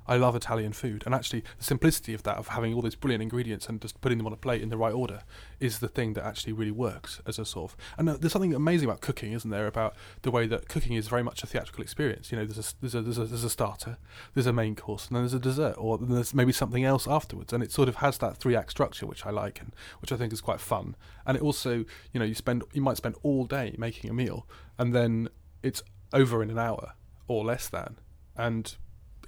I 0.07 0.17
love 0.17 0.35
Italian 0.35 0.73
food, 0.73 1.03
and 1.05 1.13
actually 1.13 1.41
the 1.57 1.63
simplicity 1.63 2.13
of 2.13 2.23
that, 2.23 2.37
of 2.37 2.49
having 2.49 2.73
all 2.73 2.81
these 2.81 2.95
brilliant 2.95 3.21
ingredients 3.21 3.67
and 3.67 3.81
just 3.81 3.99
putting 4.01 4.17
them 4.17 4.27
on 4.27 4.33
a 4.33 4.37
plate 4.37 4.61
in 4.61 4.69
the 4.69 4.77
right 4.77 4.93
order, 4.93 5.23
is 5.59 5.79
the 5.79 5.87
thing 5.87 6.13
that 6.13 6.23
actually 6.23 6.53
really 6.53 6.71
works 6.71 7.21
as 7.25 7.37
a 7.37 7.45
sort 7.45 7.71
of. 7.71 7.77
And 7.97 8.09
uh, 8.09 8.17
there's 8.17 8.31
something 8.31 8.53
amazing 8.53 8.87
about 8.87 9.01
cooking, 9.01 9.33
isn't 9.33 9.49
there? 9.49 9.67
About 9.67 9.95
the 10.21 10.31
way 10.31 10.47
that 10.47 10.69
cooking 10.69 10.93
is 10.93 11.07
very 11.07 11.23
much 11.23 11.43
a 11.43 11.47
theatrical 11.47 11.83
experience. 11.83 12.31
You 12.31 12.37
know, 12.37 12.45
there's 12.45 12.71
a 12.71 12.73
there's 12.81 12.95
a 12.95 13.01
there's 13.01 13.17
a, 13.17 13.25
there's 13.25 13.43
a 13.43 13.49
starter, 13.49 13.97
there's 14.33 14.47
a 14.47 14.53
main 14.53 14.75
course, 14.75 15.07
and 15.07 15.15
then 15.15 15.23
there's 15.23 15.33
a 15.33 15.39
dessert, 15.39 15.75
or 15.77 15.97
there's 15.97 16.33
maybe 16.33 16.51
something 16.51 16.83
else 16.83 17.07
afterwards, 17.07 17.51
and 17.51 17.61
it 17.61 17.71
sort 17.71 17.89
of 17.89 17.97
has 17.97 18.17
that 18.19 18.37
three 18.37 18.55
act 18.55 18.71
structure, 18.71 19.05
which 19.05 19.25
I 19.25 19.31
like 19.31 19.59
and 19.59 19.73
which 19.99 20.11
I 20.11 20.15
think 20.15 20.31
is 20.31 20.41
quite 20.41 20.61
fun. 20.61 20.95
And 21.25 21.35
it 21.35 21.43
also, 21.43 21.85
you 22.13 22.19
know, 22.19 22.25
you 22.25 22.35
spend 22.35 22.63
you 22.73 22.81
might 22.81 22.97
spend 22.97 23.15
all 23.23 23.45
day 23.45 23.75
making 23.77 24.09
a 24.09 24.13
meal, 24.13 24.47
and 24.77 24.93
then 24.95 25.29
it's 25.63 25.83
over 26.13 26.41
in 26.41 26.49
an 26.49 26.59
hour 26.59 26.93
or 27.27 27.43
less 27.43 27.67
than, 27.67 27.97
and 28.35 28.77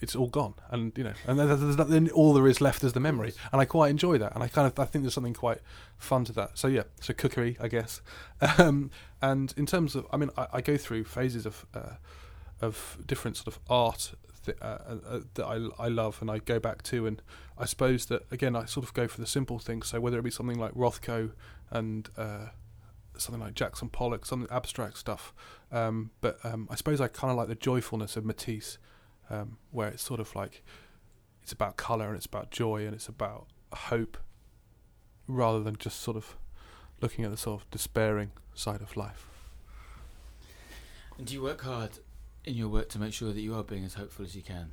it's 0.01 0.15
all 0.15 0.27
gone, 0.27 0.53
and 0.69 0.97
you 0.97 1.03
know, 1.03 1.13
and 1.27 1.37
then, 1.39 1.89
then 1.89 2.09
all 2.11 2.33
there 2.33 2.47
is 2.47 2.61
left 2.61 2.83
is 2.83 2.93
the 2.93 2.99
memory, 2.99 3.33
and 3.51 3.61
I 3.61 3.65
quite 3.65 3.89
enjoy 3.89 4.17
that, 4.17 4.33
and 4.33 4.43
I 4.43 4.47
kind 4.47 4.65
of 4.67 4.79
I 4.79 4.85
think 4.85 5.03
there's 5.03 5.13
something 5.13 5.33
quite 5.33 5.59
fun 5.97 6.25
to 6.25 6.33
that. 6.33 6.57
So 6.57 6.67
yeah, 6.67 6.83
so 7.01 7.13
cookery, 7.13 7.57
I 7.59 7.67
guess, 7.67 8.01
um, 8.57 8.91
and 9.21 9.53
in 9.57 9.65
terms 9.65 9.95
of, 9.95 10.05
I 10.11 10.17
mean, 10.17 10.29
I, 10.37 10.47
I 10.53 10.61
go 10.61 10.77
through 10.77 11.03
phases 11.05 11.45
of 11.45 11.65
uh, 11.73 11.95
of 12.61 12.97
different 13.05 13.37
sort 13.37 13.47
of 13.47 13.59
art 13.69 14.13
th- 14.45 14.57
uh, 14.61 14.65
uh, 14.65 14.97
uh, 15.07 15.19
that 15.33 15.45
I 15.45 15.83
I 15.83 15.87
love, 15.89 16.19
and 16.21 16.31
I 16.31 16.39
go 16.39 16.59
back 16.59 16.83
to, 16.83 17.05
and 17.05 17.21
I 17.57 17.65
suppose 17.65 18.05
that 18.05 18.25
again 18.31 18.55
I 18.55 18.65
sort 18.65 18.85
of 18.85 18.93
go 18.93 19.07
for 19.07 19.19
the 19.19 19.27
simple 19.27 19.59
things. 19.59 19.87
So 19.87 19.99
whether 19.99 20.17
it 20.17 20.23
be 20.23 20.31
something 20.31 20.59
like 20.59 20.73
Rothko 20.73 21.31
and 21.71 22.09
uh, 22.17 22.47
something 23.17 23.41
like 23.41 23.53
Jackson 23.53 23.89
Pollock, 23.89 24.25
some 24.25 24.47
abstract 24.49 24.97
stuff. 24.97 25.33
Um, 25.71 26.11
but 26.21 26.39
um, 26.43 26.67
I 26.71 26.75
suppose 26.75 27.01
I 27.01 27.07
kind 27.07 27.31
of 27.31 27.37
like 27.37 27.47
the 27.47 27.55
joyfulness 27.55 28.15
of 28.15 28.25
Matisse 28.25 28.77
um, 29.29 29.57
where 29.71 29.89
it's 29.89 30.03
sort 30.03 30.19
of 30.19 30.35
like 30.35 30.63
it's 31.43 31.51
about 31.51 31.77
color 31.77 32.07
and 32.07 32.15
it's 32.15 32.25
about 32.25 32.51
joy 32.51 32.85
and 32.85 32.93
it's 32.93 33.07
about 33.07 33.47
hope, 33.73 34.17
rather 35.27 35.61
than 35.61 35.75
just 35.77 36.01
sort 36.01 36.17
of 36.17 36.37
looking 37.01 37.25
at 37.25 37.31
the 37.31 37.37
sort 37.37 37.61
of 37.61 37.69
despairing 37.71 38.31
side 38.53 38.81
of 38.81 38.97
life. 38.97 39.27
And 41.17 41.27
do 41.27 41.33
you 41.33 41.41
work 41.41 41.61
hard 41.61 41.99
in 42.45 42.55
your 42.55 42.69
work 42.69 42.89
to 42.89 42.99
make 42.99 43.13
sure 43.13 43.33
that 43.33 43.41
you 43.41 43.55
are 43.55 43.63
being 43.63 43.85
as 43.85 43.95
hopeful 43.95 44.25
as 44.25 44.35
you 44.35 44.41
can? 44.41 44.71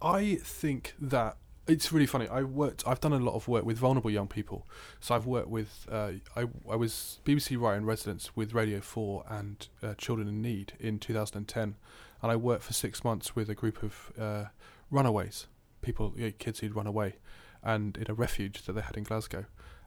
I 0.00 0.36
think 0.42 0.94
that 1.00 1.36
it's 1.66 1.92
really 1.92 2.06
funny. 2.06 2.28
I 2.28 2.42
worked. 2.42 2.84
I've 2.86 3.00
done 3.00 3.12
a 3.12 3.18
lot 3.18 3.34
of 3.34 3.48
work 3.48 3.64
with 3.64 3.78
vulnerable 3.78 4.10
young 4.10 4.28
people. 4.28 4.66
So 5.00 5.14
I've 5.14 5.26
worked 5.26 5.48
with. 5.48 5.86
Uh, 5.90 6.12
I 6.36 6.46
I 6.70 6.76
was 6.76 7.20
BBC 7.24 7.60
writer 7.60 7.78
in 7.78 7.84
residence 7.84 8.36
with 8.36 8.54
Radio 8.54 8.80
Four 8.80 9.24
and 9.28 9.66
uh, 9.82 9.94
Children 9.94 10.28
in 10.28 10.42
Need 10.42 10.74
in 10.78 10.98
2010, 10.98 11.76
and 12.22 12.32
I 12.32 12.36
worked 12.36 12.64
for 12.64 12.72
six 12.72 13.04
months 13.04 13.36
with 13.36 13.48
a 13.48 13.54
group 13.54 13.82
of 13.82 14.12
uh, 14.18 14.44
runaways, 14.90 15.46
people, 15.82 16.14
you 16.16 16.26
know, 16.26 16.32
kids 16.38 16.60
who'd 16.60 16.76
run 16.76 16.86
away, 16.86 17.16
and 17.62 17.96
in 17.96 18.10
a 18.10 18.14
refuge 18.14 18.62
that 18.62 18.72
they 18.72 18.80
had 18.80 18.96
in 18.96 19.04
Glasgow, 19.04 19.46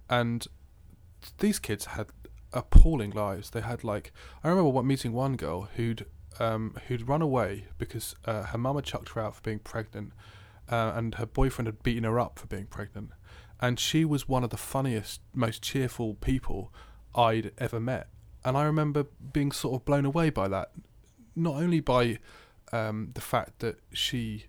and 0.09 0.47
these 1.39 1.59
kids 1.59 1.85
had 1.85 2.07
appalling 2.53 3.11
lives. 3.11 3.49
They 3.51 3.61
had 3.61 3.83
like 3.83 4.11
I 4.43 4.49
remember 4.49 4.81
meeting 4.83 5.13
one 5.13 5.35
girl 5.35 5.69
who'd 5.75 6.05
um, 6.39 6.75
who'd 6.87 7.07
run 7.07 7.21
away 7.21 7.65
because 7.77 8.15
uh, 8.25 8.43
her 8.43 8.57
mum 8.57 8.75
had 8.75 8.85
chucked 8.85 9.09
her 9.09 9.21
out 9.21 9.35
for 9.35 9.41
being 9.41 9.59
pregnant 9.59 10.13
uh, 10.69 10.93
and 10.95 11.15
her 11.15 11.25
boyfriend 11.25 11.67
had 11.67 11.83
beaten 11.83 12.03
her 12.03 12.19
up 12.19 12.39
for 12.39 12.47
being 12.47 12.65
pregnant. 12.65 13.11
And 13.59 13.79
she 13.79 14.05
was 14.05 14.29
one 14.29 14.43
of 14.43 14.51
the 14.51 14.57
funniest, 14.57 15.21
most 15.33 15.61
cheerful 15.61 16.15
people 16.15 16.73
I'd 17.13 17.51
ever 17.57 17.79
met. 17.79 18.07
And 18.45 18.55
I 18.55 18.63
remember 18.63 19.05
being 19.33 19.51
sort 19.51 19.75
of 19.75 19.85
blown 19.85 20.05
away 20.05 20.29
by 20.29 20.47
that, 20.47 20.71
not 21.39 21.55
only 21.55 21.79
by 21.79 22.19
um, 22.71 23.11
the 23.13 23.21
fact 23.21 23.59
that 23.59 23.79
she 23.93 24.45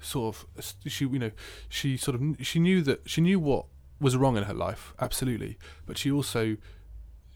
sort 0.00 0.34
of 0.34 0.64
she 0.86 1.06
you 1.06 1.18
know 1.18 1.30
she 1.68 1.96
sort 1.96 2.16
of 2.16 2.36
she 2.40 2.58
knew 2.58 2.82
that 2.82 3.08
she 3.08 3.20
knew 3.20 3.38
what 3.38 3.66
was 4.00 4.16
wrong 4.16 4.36
in 4.36 4.42
her 4.44 4.54
life 4.54 4.94
absolutely 5.00 5.56
but 5.86 5.96
she 5.96 6.10
also 6.10 6.56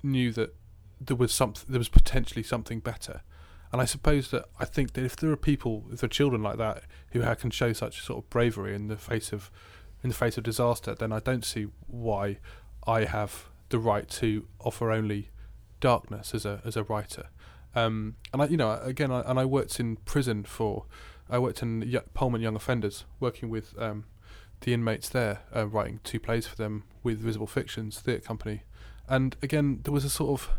knew 0.03 0.33
that 0.33 0.53
there 1.01 1.17
was 1.17 1.33
something 1.33 1.65
there 1.69 1.79
was 1.79 1.89
potentially 1.89 2.43
something 2.43 2.81
better 2.81 3.23
and 3.73 3.83
I 3.83 3.85
suppose 3.85 4.31
that 4.31 4.47
I 4.59 4.65
think 4.65 4.93
that 4.95 5.05
if 5.05 5.17
there 5.17 5.31
are 5.31 5.37
people, 5.37 5.85
if 5.93 6.01
there 6.01 6.07
are 6.07 6.09
children 6.09 6.43
like 6.43 6.57
that 6.59 6.85
who 7.11 7.21
can 7.35 7.51
show 7.51 7.73
such 7.73 8.03
sort 8.03 8.25
of 8.25 8.31
bravery 8.31 8.75
in 8.75 8.89
the 8.89 8.97
face 8.97 9.33
of 9.33 9.51
in 10.03 10.09
the 10.09 10.15
face 10.15 10.39
of 10.39 10.45
disaster, 10.45 10.95
then 10.95 11.12
I 11.12 11.21
don't 11.21 11.45
see 11.45 11.67
why 11.87 12.39
I 12.87 13.05
have 13.05 13.47
the 13.71 13.79
right 13.79 14.09
to 14.11 14.47
offer 14.61 14.93
only 14.93 15.31
darkness 15.81 16.35
as 16.35 16.47
a 16.47 16.62
as 16.65 16.77
a 16.77 16.85
writer. 16.85 17.29
Um, 17.77 18.17
and 18.33 18.43
I, 18.43 18.47
you 18.47 18.57
know, 18.57 18.73
again, 18.83 19.12
I, 19.12 19.21
and 19.21 19.39
I 19.39 19.45
worked 19.45 19.79
in 19.79 19.97
prison 19.97 20.43
for, 20.43 20.87
I 21.31 21.39
worked 21.39 21.62
in 21.62 21.83
Polmont 22.15 22.43
Young 22.43 22.57
Offenders, 22.57 23.05
working 23.21 23.51
with 23.51 23.75
um, 23.79 24.07
the 24.62 24.75
inmates 24.75 25.09
there, 25.09 25.41
uh, 25.55 25.69
writing 25.69 26.01
two 26.03 26.19
plays 26.19 26.47
for 26.47 26.57
them 26.57 26.85
with 27.05 27.21
Visible 27.21 27.47
Fictions 27.47 28.01
Theatre 28.01 28.23
Company, 28.23 28.62
and 29.09 29.37
again, 29.43 29.81
there 29.85 29.93
was 29.93 30.05
a 30.05 30.11
sort 30.11 30.41
of 30.41 30.51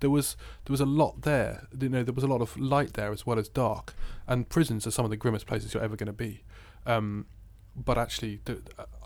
there 0.00 0.10
was 0.10 0.36
there 0.64 0.72
was 0.72 0.80
a 0.80 0.86
lot 0.86 1.22
there. 1.22 1.66
You 1.78 1.88
know, 1.88 2.02
there 2.02 2.14
was 2.14 2.24
a 2.24 2.28
lot 2.28 2.40
of 2.40 2.56
light 2.56 2.94
there 2.94 3.12
as 3.12 3.26
well 3.26 3.38
as 3.38 3.48
dark. 3.48 3.94
And 4.26 4.48
prisons 4.48 4.86
are 4.86 4.90
some 4.90 5.04
of 5.04 5.10
the 5.10 5.16
grimmest 5.16 5.46
places 5.46 5.74
you're 5.74 5.82
ever 5.82 5.96
going 5.96 6.06
to 6.08 6.12
be. 6.12 6.42
Um, 6.84 7.26
but 7.74 7.98
actually, 7.98 8.40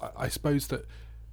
I, 0.02 0.08
I, 0.16 0.28
suppose 0.28 0.66
that 0.68 0.86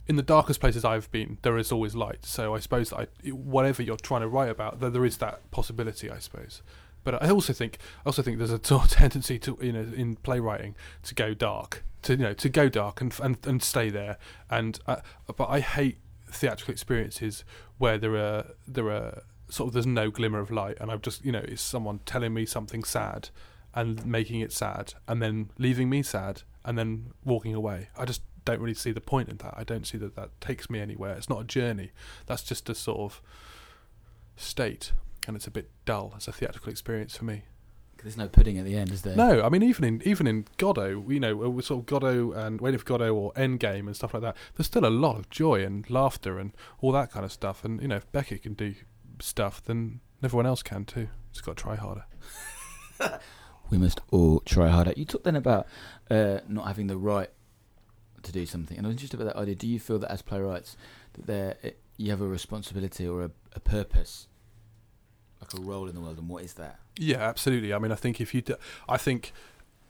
in 0.07 0.15
the 0.15 0.23
darkest 0.23 0.59
places 0.59 0.85
I've 0.85 1.11
been, 1.11 1.37
there 1.41 1.57
is 1.57 1.71
always 1.71 1.95
light. 1.95 2.25
So 2.25 2.55
I 2.55 2.59
suppose 2.59 2.89
that 2.89 3.09
I, 3.25 3.29
whatever 3.29 3.81
you're 3.83 3.97
trying 3.97 4.21
to 4.21 4.27
write 4.27 4.49
about, 4.49 4.79
there, 4.79 4.89
there 4.89 5.05
is 5.05 5.17
that 5.17 5.49
possibility. 5.51 6.09
I 6.09 6.19
suppose. 6.19 6.61
But 7.03 7.21
I 7.23 7.29
also 7.29 7.53
think 7.53 7.77
I 8.05 8.09
also 8.09 8.21
think 8.21 8.37
there's 8.37 8.51
a 8.51 8.59
tendency 8.87 9.39
to 9.39 9.57
you 9.61 9.71
know 9.71 9.87
in 9.95 10.15
playwriting 10.17 10.75
to 11.03 11.15
go 11.15 11.33
dark 11.33 11.83
to 12.03 12.13
you 12.13 12.23
know 12.23 12.33
to 12.33 12.49
go 12.49 12.69
dark 12.69 13.01
and 13.01 13.13
and, 13.21 13.37
and 13.45 13.63
stay 13.63 13.89
there 13.89 14.17
and 14.49 14.79
uh, 14.87 14.97
but 15.35 15.49
I 15.49 15.61
hate 15.61 15.97
theatrical 16.29 16.71
experiences 16.71 17.43
where 17.77 17.97
there 17.97 18.15
are 18.15 18.51
there 18.67 18.89
are 18.89 19.23
sort 19.49 19.69
of 19.69 19.73
there's 19.73 19.87
no 19.87 20.11
glimmer 20.11 20.39
of 20.39 20.51
light, 20.51 20.77
and 20.79 20.91
I'm 20.91 21.01
just 21.01 21.23
you 21.23 21.31
know 21.31 21.43
it's 21.43 21.61
someone 21.61 21.99
telling 22.05 22.33
me 22.33 22.45
something 22.45 22.83
sad 22.83 23.29
and 23.73 24.05
making 24.05 24.41
it 24.41 24.51
sad, 24.51 24.93
and 25.07 25.21
then 25.21 25.51
leaving 25.57 25.89
me 25.89 26.03
sad, 26.03 26.43
and 26.65 26.77
then 26.77 27.11
walking 27.23 27.53
away. 27.53 27.89
I 27.97 28.05
just 28.05 28.21
don't 28.47 28.62
really 28.62 28.73
see 28.73 28.91
the 28.91 29.01
point 29.01 29.27
in 29.27 29.38
that. 29.38 29.53
I 29.57 29.65
don't 29.65 29.86
see 29.86 29.97
that 29.97 30.15
that 30.15 30.39
takes 30.39 30.69
me 30.69 30.79
anywhere. 30.79 31.15
It's 31.15 31.29
not 31.29 31.41
a 31.41 31.43
journey. 31.43 31.91
That's 32.27 32.43
just 32.43 32.69
a 32.69 32.75
sort 32.75 32.99
of 32.99 33.21
state, 34.38 34.93
and 35.27 35.36
it's 35.36 35.47
a 35.47 35.51
bit 35.51 35.69
dull 35.83 36.13
as 36.15 36.29
a 36.29 36.31
theatrical 36.31 36.71
experience 36.71 37.17
for 37.17 37.25
me. 37.25 37.43
There's 38.01 38.15
no 38.15 38.29
pudding 38.29 38.57
at 38.57 38.63
the 38.63 38.77
end, 38.77 38.91
is 38.91 39.01
there? 39.01 39.17
No, 39.17 39.41
I 39.41 39.49
mean 39.49 39.63
even 39.63 39.83
in 39.83 40.01
even 40.05 40.27
in 40.27 40.45
Godot, 40.57 41.03
you 41.10 41.19
know, 41.19 41.36
with 41.36 41.65
sort 41.65 41.81
of 41.81 41.86
Godot 41.88 42.31
and 42.31 42.62
Waiting 42.62 42.77
for 42.77 42.86
Godot 42.86 43.13
or 43.13 43.33
Endgame 43.33 43.88
and 43.88 43.95
stuff 43.95 44.13
like 44.13 44.23
that. 44.23 44.38
There's 44.55 44.67
still 44.67 44.86
a 44.86 44.89
lot 44.89 45.17
of 45.17 45.29
joy 45.29 45.63
and 45.63 45.89
laughter 45.89 46.39
and 46.39 46.53
all 46.79 46.93
that 46.93 47.12
kind 47.12 47.25
of 47.25 47.33
stuff. 47.33 47.65
And 47.65 47.81
you 47.81 47.89
know, 47.89 47.97
if 47.97 48.10
Beckett 48.13 48.43
can 48.43 48.53
do 48.53 48.75
stuff, 49.19 49.62
then 49.65 49.99
everyone 50.23 50.45
else 50.45 50.63
can 50.63 50.86
too. 50.86 51.10
Just 51.33 51.43
got 51.45 51.57
to 51.57 51.63
try 51.63 51.75
harder. 51.75 52.05
we 53.69 53.77
must 53.77 53.99
all 54.12 54.39
try 54.41 54.69
harder. 54.69 54.93
You 54.95 55.03
talked 55.03 55.25
then 55.25 55.36
about 55.36 55.67
uh, 56.10 56.39
not 56.47 56.67
having 56.67 56.88
the 56.88 56.97
right 56.97 57.29
to 58.23 58.32
do 58.32 58.45
something, 58.45 58.77
and 58.77 58.86
I 58.86 58.89
was 58.89 58.95
interested 58.95 59.19
about 59.19 59.34
that 59.34 59.39
idea. 59.39 59.56
Do 59.56 59.67
you 59.67 59.80
feel 59.80 59.99
that 59.99 60.12
as 60.12 60.21
playwrights 60.21 60.77
that 61.13 61.27
there 61.27 61.56
eh, 61.63 61.71
you 61.97 62.12
have 62.12 62.21
a 62.21 62.27
responsibility 62.27 63.08
or 63.08 63.23
a, 63.23 63.32
a 63.56 63.60
purpose, 63.60 64.27
like 65.41 65.53
a 65.53 65.62
role 65.62 65.88
in 65.88 65.95
the 65.95 66.01
world, 66.01 66.17
and 66.17 66.30
what 66.30 66.43
is 66.43 66.53
that? 66.53 66.80
Yeah, 66.97 67.17
absolutely. 67.17 67.73
I 67.73 67.80
mean, 67.80 67.91
I 67.91 67.95
think 67.95 68.19
if 68.21 68.34
you, 68.34 68.41
do, 68.41 68.56
I 68.88 68.97
think, 68.97 69.34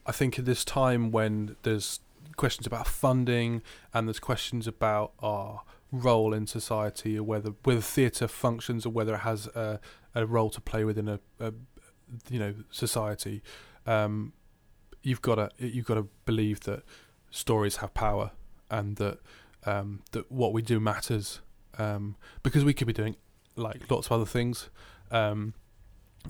I 0.06 0.12
think 0.12 0.40
at 0.40 0.46
this 0.46 0.64
time 0.66 1.12
when 1.12 1.56
there's 1.64 2.00
questions 2.36 2.68
about 2.68 2.88
funding 2.88 3.62
and 3.94 4.08
there's 4.08 4.20
questions 4.20 4.68
about 4.68 5.14
our 5.20 5.62
role 5.92 6.34
in 6.34 6.46
society 6.46 7.18
or 7.18 7.24
whether 7.24 7.52
whether 7.64 7.82
theatre 7.82 8.28
functions 8.28 8.86
or 8.86 8.90
whether 8.90 9.16
it 9.16 9.20
has 9.20 9.48
a, 9.48 9.80
a 10.14 10.26
role 10.26 10.50
to 10.50 10.60
play 10.60 10.84
within 10.84 11.08
a, 11.08 11.20
a 11.40 11.54
you 12.30 12.40
know 12.40 12.54
society 12.70 13.42
um, 13.86 14.34
you've 15.02 15.22
got 15.22 15.36
to 15.36 15.50
you've 15.58 15.86
got 15.86 15.96
to 15.96 16.08
believe 16.26 16.60
that 16.62 16.84
stories 17.30 17.78
have 17.78 17.94
power 17.94 18.32
and 18.70 18.96
that 18.98 19.20
um, 19.66 20.02
that 20.12 20.32
what 20.32 20.54
we 20.54 20.62
do 20.62 20.80
matters 20.80 21.42
um, 21.78 22.16
because 22.44 22.64
we 22.64 22.74
could 22.74 22.88
be 22.88 22.94
doing 22.94 23.16
like 23.56 23.90
lots 23.90 24.08
of 24.08 24.14
other 24.14 24.26
things 24.26 24.70
um, 25.12 25.54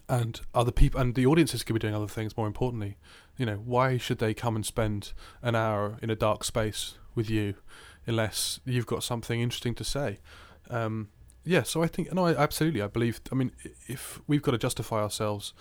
and 0.10 0.42
other 0.54 0.72
people 0.72 1.00
and 1.00 1.16
the 1.16 1.26
audiences 1.26 1.64
could 1.64 1.74
be 1.74 1.80
doing 1.80 1.96
other 1.96 2.08
things 2.08 2.36
more 2.38 2.48
importantly. 2.48 2.98
You 3.38 3.46
know 3.46 3.58
why 3.58 3.98
should 3.98 4.20
they 4.20 4.34
come 4.34 4.56
and 4.56 4.66
spend 4.66 5.14
an 5.42 5.56
hour 5.56 5.98
in 6.02 6.10
a 6.10 6.16
dark 6.16 6.44
space 6.44 6.96
with 7.16 7.30
you 7.30 7.56
unless 8.06 8.60
you've 8.66 8.86
got 8.86 9.04
something 9.04 9.42
interesting 9.42 9.76
to 9.76 9.84
say? 9.84 10.20
Um, 10.70 11.10
yeah 11.48 11.64
so 11.64 11.82
i 11.82 11.88
think 11.88 12.14
no 12.14 12.26
I, 12.26 12.36
absolutely 12.36 12.82
i 12.82 12.88
believe 12.88 13.22
i 13.32 13.36
mean 13.36 13.52
if 13.88 14.22
we've 14.28 14.42
got 14.42 14.52
to 14.52 14.58
justify 14.58 15.02
ourselves 15.02 15.54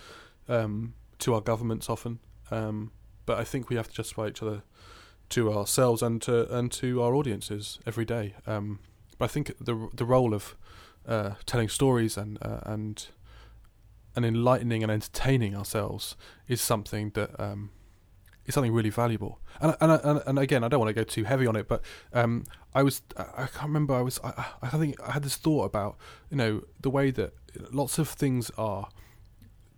um, 0.49 0.93
to 1.19 1.33
our 1.33 1.41
governments 1.41 1.89
often 1.89 2.19
um, 2.51 2.91
but 3.25 3.37
i 3.39 3.43
think 3.43 3.69
we 3.69 3.77
have 3.77 3.87
to 3.87 3.93
justify 3.93 4.27
each 4.27 4.43
other 4.43 4.63
to 5.29 5.51
ourselves 5.51 6.01
and 6.01 6.21
to 6.21 6.51
and 6.55 6.71
to 6.71 7.01
our 7.01 7.13
audiences 7.13 7.79
every 7.85 8.05
day 8.05 8.33
um, 8.45 8.79
but 9.17 9.25
i 9.25 9.27
think 9.27 9.51
the 9.59 9.89
the 9.93 10.05
role 10.05 10.33
of 10.33 10.55
uh, 11.07 11.31
telling 11.45 11.69
stories 11.69 12.17
and 12.17 12.37
uh, 12.41 12.59
and 12.63 13.07
and 14.15 14.25
enlightening 14.25 14.83
and 14.83 14.91
entertaining 14.91 15.55
ourselves 15.55 16.15
is 16.47 16.59
something 16.59 17.11
that 17.11 17.39
um, 17.39 17.69
is 18.47 18.53
something 18.53 18.73
really 18.73 18.89
valuable. 18.89 19.39
And 19.61 19.75
and 19.79 19.91
and, 20.03 20.21
and 20.25 20.39
again, 20.39 20.63
I 20.63 20.67
don't 20.67 20.79
want 20.79 20.89
to 20.89 20.93
go 20.93 21.03
too 21.03 21.23
heavy 21.23 21.45
on 21.45 21.55
it, 21.55 21.67
but 21.67 21.81
um, 22.13 22.45
I 22.73 22.83
was 22.83 23.01
I 23.15 23.45
can't 23.45 23.67
remember 23.67 23.93
I 23.93 24.01
was 24.01 24.19
I, 24.23 24.45
I 24.61 24.69
think 24.69 24.99
I 25.01 25.11
had 25.11 25.23
this 25.23 25.35
thought 25.35 25.65
about 25.65 25.97
you 26.31 26.37
know 26.37 26.63
the 26.81 26.89
way 26.89 27.11
that 27.11 27.33
lots 27.71 27.99
of 27.99 28.09
things 28.09 28.51
are 28.57 28.89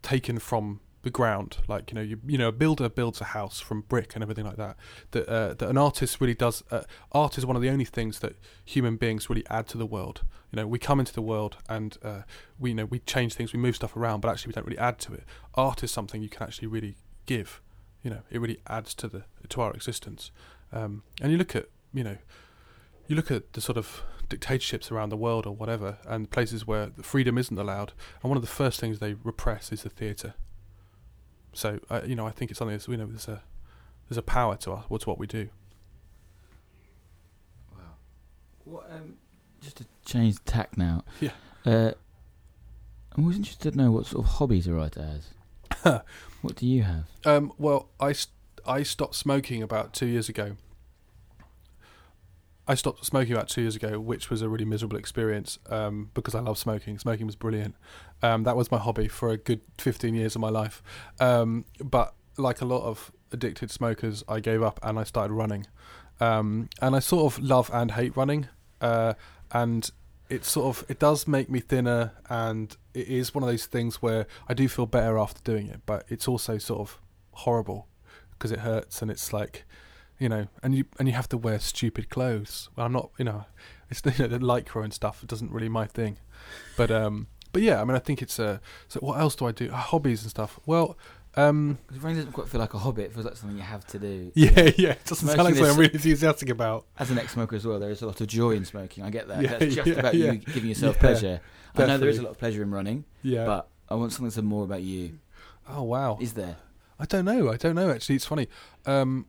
taken 0.02 0.40
from 0.40 0.80
the 1.04 1.10
ground. 1.10 1.58
Like 1.68 1.92
you 1.92 1.96
know, 1.96 2.02
you 2.02 2.20
you 2.26 2.38
know, 2.38 2.50
a 2.50 2.52
builder 2.52 2.90
builds 2.90 3.22
a 3.22 3.26
house 3.26 3.60
from 3.60 3.82
brick 3.82 4.16
and 4.16 4.24
everything 4.24 4.46
like 4.46 4.58
that. 4.58 4.78
That 5.12 5.30
uh, 5.30 5.54
that 5.56 5.70
an 5.70 5.78
artist 5.78 6.20
really 6.20 6.34
does. 6.34 6.64
Uh, 6.72 6.84
art 7.12 7.38
is 7.38 7.46
one 7.46 7.56
of 7.56 7.62
the 7.62 7.70
only 7.70 7.86
things 7.86 8.20
that 8.20 8.36
human 8.66 8.98
beings 8.98 9.30
really 9.30 9.46
add 9.50 9.68
to 9.70 9.78
the 9.78 9.86
world. 9.86 10.24
You 10.52 10.58
know, 10.58 10.68
we 10.68 10.80
come 10.80 11.00
into 11.00 11.14
the 11.14 11.22
world 11.22 11.58
and 11.68 11.98
uh, 12.04 12.22
we 12.58 12.72
you 12.72 12.76
know 12.76 12.86
we 12.86 13.00
change 13.00 13.34
things, 13.36 13.54
we 13.54 13.60
move 13.60 13.76
stuff 13.76 13.96
around, 13.96 14.22
but 14.22 14.30
actually 14.30 14.50
we 14.50 14.54
don't 14.54 14.66
really 14.66 14.80
add 14.80 15.00
to 15.00 15.14
it. 15.14 15.24
Art 15.56 15.84
is 15.84 15.92
something 15.92 16.22
you 16.22 16.30
can 16.30 16.44
actually 16.44 16.68
really 16.68 16.98
give. 17.26 17.62
You 18.04 18.10
know, 18.12 18.22
it 18.30 18.40
really 18.40 18.60
adds 18.68 18.94
to 18.96 19.08
the 19.08 19.24
to 19.50 19.62
our 19.62 19.74
existence. 19.74 20.32
Um, 20.72 21.04
and 21.22 21.32
you 21.32 21.38
look 21.38 21.56
at 21.56 21.68
you 21.94 22.04
know, 22.04 22.18
you 23.08 23.16
look 23.16 23.32
at 23.32 23.54
the 23.54 23.62
sort 23.62 23.78
of 23.78 24.04
dictatorships 24.28 24.92
around 24.92 25.10
the 25.10 25.18
world 25.18 25.48
or 25.48 25.56
whatever, 25.56 25.98
and 26.06 26.30
places 26.30 26.68
where 26.68 26.92
freedom 27.02 27.38
isn't 27.38 27.58
allowed, 27.58 27.94
and 28.22 28.30
one 28.30 28.38
of 28.38 28.44
the 28.44 28.50
first 28.50 28.80
things 28.80 29.00
they 29.00 29.14
repress 29.14 29.72
is 29.72 29.84
the 29.84 29.90
theatre 29.90 30.36
so 31.60 31.80
uh, 31.90 32.02
you 32.06 32.16
know, 32.16 32.26
I 32.26 32.32
think 32.32 32.52
it's 32.52 32.58
something 32.58 32.76
that's 32.76 32.88
you 32.88 32.98
know 32.98 33.06
there's 33.06 33.28
a 33.28 33.42
there's 34.08 34.18
a 34.18 34.24
power 34.24 34.56
to 34.58 34.72
us. 34.74 34.86
What's 34.88 35.06
what 35.06 35.20
we 35.20 35.28
do. 35.28 35.50
Wow. 37.76 37.84
What 38.64 38.90
um, 38.92 39.18
just 39.62 39.78
to 39.78 39.86
change 40.06 40.38
tack 40.46 40.78
now. 40.78 41.04
Yeah. 41.20 41.32
Uh, 41.66 41.92
I'm 43.12 43.24
always 43.24 43.36
interested 43.36 43.74
to 43.74 43.78
know 43.78 43.92
what 43.92 44.06
sort 44.06 44.24
of 44.26 44.32
hobbies 44.32 44.66
a 44.68 44.74
writer 44.74 45.04
has. 45.04 46.02
what 46.42 46.56
do 46.56 46.66
you 46.66 46.84
have? 46.84 47.04
Um, 47.26 47.52
well, 47.58 47.90
I 48.00 48.14
st- 48.14 48.34
I 48.66 48.84
stopped 48.84 49.16
smoking 49.16 49.62
about 49.62 49.94
two 49.94 50.06
years 50.06 50.30
ago. 50.30 50.56
I 52.70 52.76
stopped 52.76 53.04
smoking 53.04 53.34
about 53.34 53.50
two 53.50 53.62
years 53.62 53.76
ago, 53.76 54.00
which 54.00 54.30
was 54.30 54.44
a 54.44 54.48
really 54.48 54.64
miserable 54.64 54.96
experience 54.96 55.58
um, 55.72 56.12
because 56.14 56.36
I 56.36 56.40
love 56.40 56.60
smoking. 56.60 57.00
Smoking 57.00 57.26
was 57.26 57.36
brilliant. 57.36 57.74
Um, 58.22 58.44
that 58.44 58.56
was 58.56 58.70
my 58.70 58.78
hobby 58.78 59.08
for 59.08 59.32
a 59.32 59.38
good 59.38 59.62
15 59.80 60.14
years 60.14 60.36
of 60.36 60.42
my 60.42 60.50
life. 60.50 60.84
Um, 61.20 61.66
but 61.84 62.14
like 62.38 62.62
a 62.62 62.66
lot 62.66 62.84
of 62.84 63.12
addicted 63.32 63.72
smokers, 63.72 64.24
I 64.28 64.40
gave 64.40 64.62
up 64.62 64.80
and 64.84 65.00
I 65.00 65.04
started 65.04 65.34
running. 65.34 65.66
Um, 66.20 66.70
and 66.80 66.96
I 66.96 67.00
sort 67.00 67.34
of 67.34 67.42
love 67.42 67.72
and 67.74 67.90
hate 67.90 68.16
running. 68.16 68.48
Uh, 68.80 69.16
and 69.52 69.90
it 70.30 70.46
sort 70.46 70.78
of 70.78 70.86
it 70.88 71.00
does 71.00 71.28
make 71.28 71.50
me 71.50 71.62
thinner, 71.62 72.12
and 72.30 72.78
it 72.94 73.08
is 73.08 73.34
one 73.34 73.44
of 73.44 73.50
those 73.50 73.66
things 73.66 74.00
where 74.00 74.28
I 74.48 74.54
do 74.54 74.70
feel 74.70 74.86
better 74.86 75.18
after 75.18 75.42
doing 75.42 75.70
it. 75.70 75.82
But 75.88 76.06
it's 76.08 76.28
also 76.28 76.60
sort 76.60 76.82
of 76.82 77.02
horrible 77.32 77.88
because 78.34 78.52
it 78.52 78.60
hurts, 78.60 79.02
and 79.02 79.10
it's 79.10 79.34
like 79.34 79.66
you 80.20 80.30
know, 80.30 80.48
and 80.62 80.76
you 80.76 80.86
and 81.00 81.08
you 81.08 81.14
have 81.14 81.30
to 81.30 81.38
wear 81.38 81.60
stupid 81.60 82.10
clothes. 82.10 82.70
Well, 82.76 82.86
I'm 82.86 82.94
not, 82.94 83.10
you 83.18 83.26
know, 83.26 83.46
it's 83.90 84.02
you 84.06 84.28
know, 84.28 84.28
the 84.28 84.40
lycra 84.40 84.84
and 84.84 84.94
stuff. 84.94 85.24
It 85.24 85.30
doesn't 85.30 85.52
really 85.52 85.70
my 85.70 85.86
thing, 85.88 86.18
but 86.78 86.92
um, 86.92 87.28
but 87.52 87.62
yeah, 87.62 87.82
I 87.82 87.86
mean, 87.86 87.96
I 87.96 88.00
think 88.00 88.22
it's 88.22 88.38
a. 88.40 88.62
So 88.88 89.00
what 89.00 89.20
else 89.20 89.36
do 89.36 89.46
I 89.48 89.52
do? 89.52 89.70
Uh, 89.72 89.76
hobbies 89.76 90.22
and 90.22 90.30
stuff. 90.30 90.60
Well, 90.66 90.98
um, 91.36 91.78
running 92.02 92.18
doesn't 92.18 92.34
quite 92.34 92.48
feel 92.50 92.60
like 92.60 92.74
a 92.74 92.80
hobby. 92.80 93.04
It 93.04 93.14
feels 93.14 93.26
like 93.26 93.38
something 93.38 93.58
you 93.58 93.64
have 93.64 93.86
to 93.88 94.00
do. 94.00 94.32
Yeah, 94.36 94.52
yeah. 94.56 94.72
yeah. 94.78 94.90
It 94.92 95.06
doesn't 95.06 95.28
sound 95.28 95.40
like 95.40 95.56
something 95.56 95.72
I'm 95.72 95.80
really 95.80 95.94
enthusiastic 95.94 96.50
about. 96.50 96.86
As 97.00 97.12
an 97.12 97.18
ex-smoker 97.20 97.56
as 97.56 97.66
well, 97.66 97.80
there 97.80 97.92
is 97.92 98.02
a 98.02 98.08
lot 98.08 98.20
of 98.20 98.28
joy 98.28 98.52
in 98.52 98.66
smoking. 98.66 99.04
I 99.04 99.10
get 99.10 99.28
that. 99.28 99.42
Yeah, 99.42 99.58
That's 99.58 99.76
just 99.76 99.88
yeah, 99.88 99.94
about 100.00 100.16
you 100.16 100.34
giving 100.38 100.70
yourself 100.70 101.00
pleasure. 101.00 101.40
I 101.76 101.86
know 101.86 101.98
there 101.98 102.10
is 102.10 102.18
a 102.18 102.24
lot 102.24 102.32
of 102.32 102.38
pleasure 102.40 102.62
in 102.64 102.72
running, 102.72 103.06
Yeah. 103.22 103.46
but 103.46 103.70
I 103.90 103.96
want 103.96 104.12
something 104.12 104.26
that's 104.30 104.38
more 104.38 104.64
about 104.64 104.82
you. 104.82 105.20
oh 105.70 105.84
wow. 105.84 106.18
Is 106.20 106.34
there? 106.34 106.58
I 107.00 107.06
don't 107.06 107.26
know. 107.26 107.50
I 107.50 107.56
don't 107.58 107.76
know. 107.76 107.90
Actually, 107.92 108.16
it's 108.16 108.26
funny. 108.26 108.48
Um, 108.86 109.26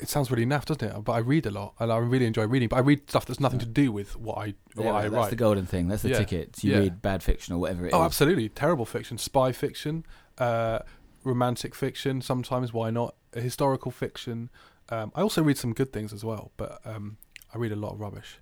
it 0.00 0.08
sounds 0.08 0.30
really 0.30 0.46
naff, 0.46 0.64
doesn't 0.64 0.82
it? 0.82 1.04
But 1.04 1.12
I 1.12 1.18
read 1.18 1.46
a 1.46 1.50
lot, 1.50 1.74
and 1.78 1.92
I 1.92 1.96
really 1.98 2.26
enjoy 2.26 2.46
reading. 2.46 2.68
But 2.68 2.76
I 2.76 2.80
read 2.80 3.08
stuff 3.08 3.26
that's 3.26 3.40
nothing 3.40 3.58
to 3.60 3.66
do 3.66 3.92
with 3.92 4.16
what 4.16 4.38
I 4.38 4.54
what 4.74 4.94
I 4.94 5.02
that's 5.02 5.12
write. 5.14 5.30
the 5.30 5.36
golden 5.36 5.66
thing. 5.66 5.88
That's 5.88 6.02
the 6.02 6.10
Yeah, 6.10 6.18
ticket. 6.18 6.62
You 6.64 6.72
yeah. 6.72 6.78
read 6.78 7.02
bad 7.02 7.22
fiction 7.22 7.54
or 7.54 7.58
whatever 7.58 7.84
it 7.84 7.88
is. 7.88 7.94
Oh, 7.94 8.02
absolutely. 8.02 8.48
Terrible 8.48 8.84
fiction, 8.84 9.18
spy 9.18 9.52
fiction, 9.52 10.04
uh, 10.38 10.80
romantic 11.24 11.74
fiction. 11.74 12.20
Sometimes, 12.22 12.72
why 12.72 12.90
not? 12.90 13.14
Historical 13.34 13.90
fiction. 13.90 14.50
Um, 14.88 15.12
I 15.14 15.22
also 15.22 15.42
read 15.42 15.56
some 15.58 15.72
good 15.72 15.92
things 15.92 16.12
as 16.12 16.24
well, 16.24 16.52
but 16.56 16.80
um, 16.84 17.16
I 17.54 17.58
read 17.58 17.72
a 17.72 17.76
lot 17.76 17.92
of 17.92 18.00
rubbish. 18.00 18.38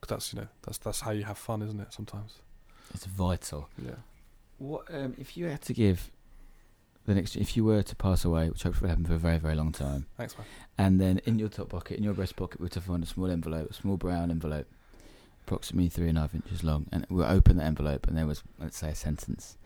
Because 0.00 0.14
that's 0.14 0.32
you 0.32 0.40
know 0.40 0.48
that's 0.62 0.78
that's 0.78 1.00
how 1.00 1.10
you 1.10 1.24
have 1.24 1.38
fun, 1.38 1.60
isn't 1.62 1.80
it? 1.80 1.92
Sometimes. 1.92 2.38
It's 2.94 3.04
vital. 3.04 3.68
Yeah. 3.84 3.96
What 4.58 4.82
um, 4.92 5.14
if 5.18 5.36
you 5.36 5.46
had 5.46 5.62
to 5.62 5.74
give 5.74 6.10
the 7.08 7.14
next? 7.14 7.36
If 7.36 7.56
you 7.56 7.64
were 7.64 7.82
to 7.82 7.96
pass 7.96 8.24
away, 8.24 8.48
which 8.48 8.62
hopefully 8.62 8.86
will 8.86 8.90
happen 8.90 9.04
for 9.06 9.14
a 9.14 9.18
very, 9.18 9.38
very 9.38 9.54
long 9.54 9.72
time, 9.72 10.06
Thanks, 10.16 10.36
man. 10.36 10.46
and 10.78 11.00
then 11.00 11.20
in 11.26 11.38
your 11.38 11.48
top 11.48 11.68
pocket, 11.70 11.98
in 11.98 12.04
your 12.04 12.14
breast 12.14 12.36
pocket, 12.36 12.60
were 12.60 12.68
to 12.68 12.80
find 12.80 13.02
a 13.02 13.06
small 13.06 13.30
envelope, 13.30 13.70
a 13.70 13.74
small 13.74 13.96
brown 13.96 14.30
envelope, 14.30 14.66
approximately 15.46 15.88
three 15.88 16.08
and 16.08 16.18
a 16.18 16.22
half 16.22 16.34
inches 16.34 16.62
long, 16.64 16.86
and 16.92 17.06
we'll 17.10 17.26
open 17.26 17.56
the 17.56 17.64
envelope, 17.64 18.06
and 18.06 18.16
there 18.16 18.26
was, 18.26 18.42
let's 18.58 18.76
say, 18.78 18.90
a 18.90 18.94
sentence 18.94 19.56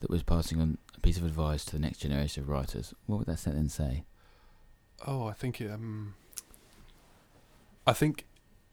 that 0.00 0.10
was 0.10 0.22
passing 0.22 0.60
on 0.60 0.78
a 0.96 1.00
piece 1.00 1.16
of 1.16 1.24
advice 1.24 1.64
to 1.64 1.72
the 1.72 1.78
next 1.80 1.98
generation 1.98 2.42
of 2.42 2.48
writers. 2.48 2.94
What 3.06 3.18
would 3.18 3.26
that 3.26 3.38
sentence 3.38 3.74
say? 3.74 4.04
Oh, 5.06 5.26
I 5.26 5.32
think 5.32 5.60
it, 5.60 5.70
um, 5.70 6.14
I 7.86 7.92
think 7.92 8.26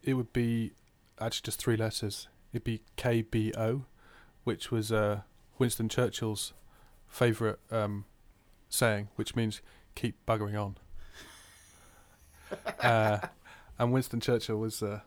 it 0.03 0.13
would 0.15 0.33
be 0.33 0.73
actually 1.19 1.45
just 1.45 1.59
three 1.59 1.77
letters. 1.77 2.27
It'd 2.53 2.63
be 2.63 2.81
KBO, 2.97 3.83
which 4.43 4.71
was 4.71 4.91
uh, 4.91 5.21
Winston 5.57 5.89
Churchill's 5.89 6.53
favourite 7.07 7.57
um, 7.71 8.05
saying, 8.75 9.09
which 9.15 9.35
means 9.35 9.61
keep 9.95 10.15
buggering 10.25 10.59
on. 10.61 10.77
uh, 12.81 13.27
and 13.79 13.91
Winston 13.91 14.19
Churchill 14.19 14.57
was, 14.57 14.83
uh, 14.83 15.01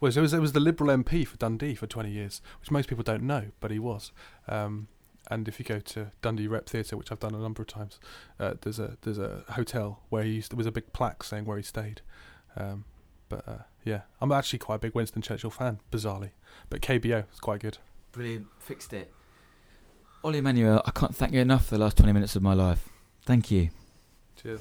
was 0.00 0.16
it 0.16 0.20
was 0.20 0.34
was 0.34 0.52
the 0.52 0.60
Liberal 0.60 0.96
MP 0.96 1.26
for 1.26 1.36
Dundee 1.36 1.74
for 1.74 1.86
twenty 1.86 2.10
years, 2.10 2.42
which 2.60 2.70
most 2.70 2.88
people 2.88 3.04
don't 3.04 3.22
know, 3.22 3.46
but 3.60 3.70
he 3.70 3.78
was. 3.78 4.12
Um, 4.48 4.88
and 5.30 5.46
if 5.46 5.58
you 5.58 5.64
go 5.64 5.78
to 5.78 6.10
Dundee 6.20 6.48
Rep 6.48 6.68
Theatre, 6.68 6.96
which 6.96 7.12
I've 7.12 7.20
done 7.20 7.34
a 7.34 7.38
number 7.38 7.62
of 7.62 7.68
times, 7.68 8.00
uh, 8.40 8.54
there's 8.62 8.78
a 8.78 8.96
there's 9.02 9.18
a 9.18 9.44
hotel 9.50 10.00
where 10.08 10.24
he 10.24 10.32
used, 10.32 10.52
there 10.52 10.56
was 10.56 10.66
a 10.66 10.72
big 10.72 10.92
plaque 10.92 11.22
saying 11.22 11.44
where 11.44 11.56
he 11.56 11.62
stayed. 11.62 12.00
Um, 12.56 12.84
but 13.28 13.48
uh, 13.48 13.62
yeah, 13.84 14.02
I'm 14.20 14.32
actually 14.32 14.58
quite 14.58 14.76
a 14.76 14.78
big 14.80 14.94
Winston 14.94 15.22
Churchill 15.22 15.50
fan, 15.50 15.80
bizarrely. 15.90 16.30
But 16.68 16.82
KBO 16.82 17.24
is 17.32 17.40
quite 17.40 17.60
good. 17.60 17.78
Brilliant, 18.10 18.48
fixed 18.58 18.92
it. 18.92 19.12
Ollie 20.24 20.38
Emanuel, 20.38 20.80
I 20.84 20.92
can't 20.92 21.14
thank 21.16 21.32
you 21.32 21.40
enough 21.40 21.66
for 21.66 21.74
the 21.76 21.80
last 21.80 21.96
20 21.96 22.12
minutes 22.12 22.36
of 22.36 22.42
my 22.42 22.54
life. 22.54 22.88
Thank 23.26 23.50
you. 23.50 23.70
Cheers. 24.40 24.60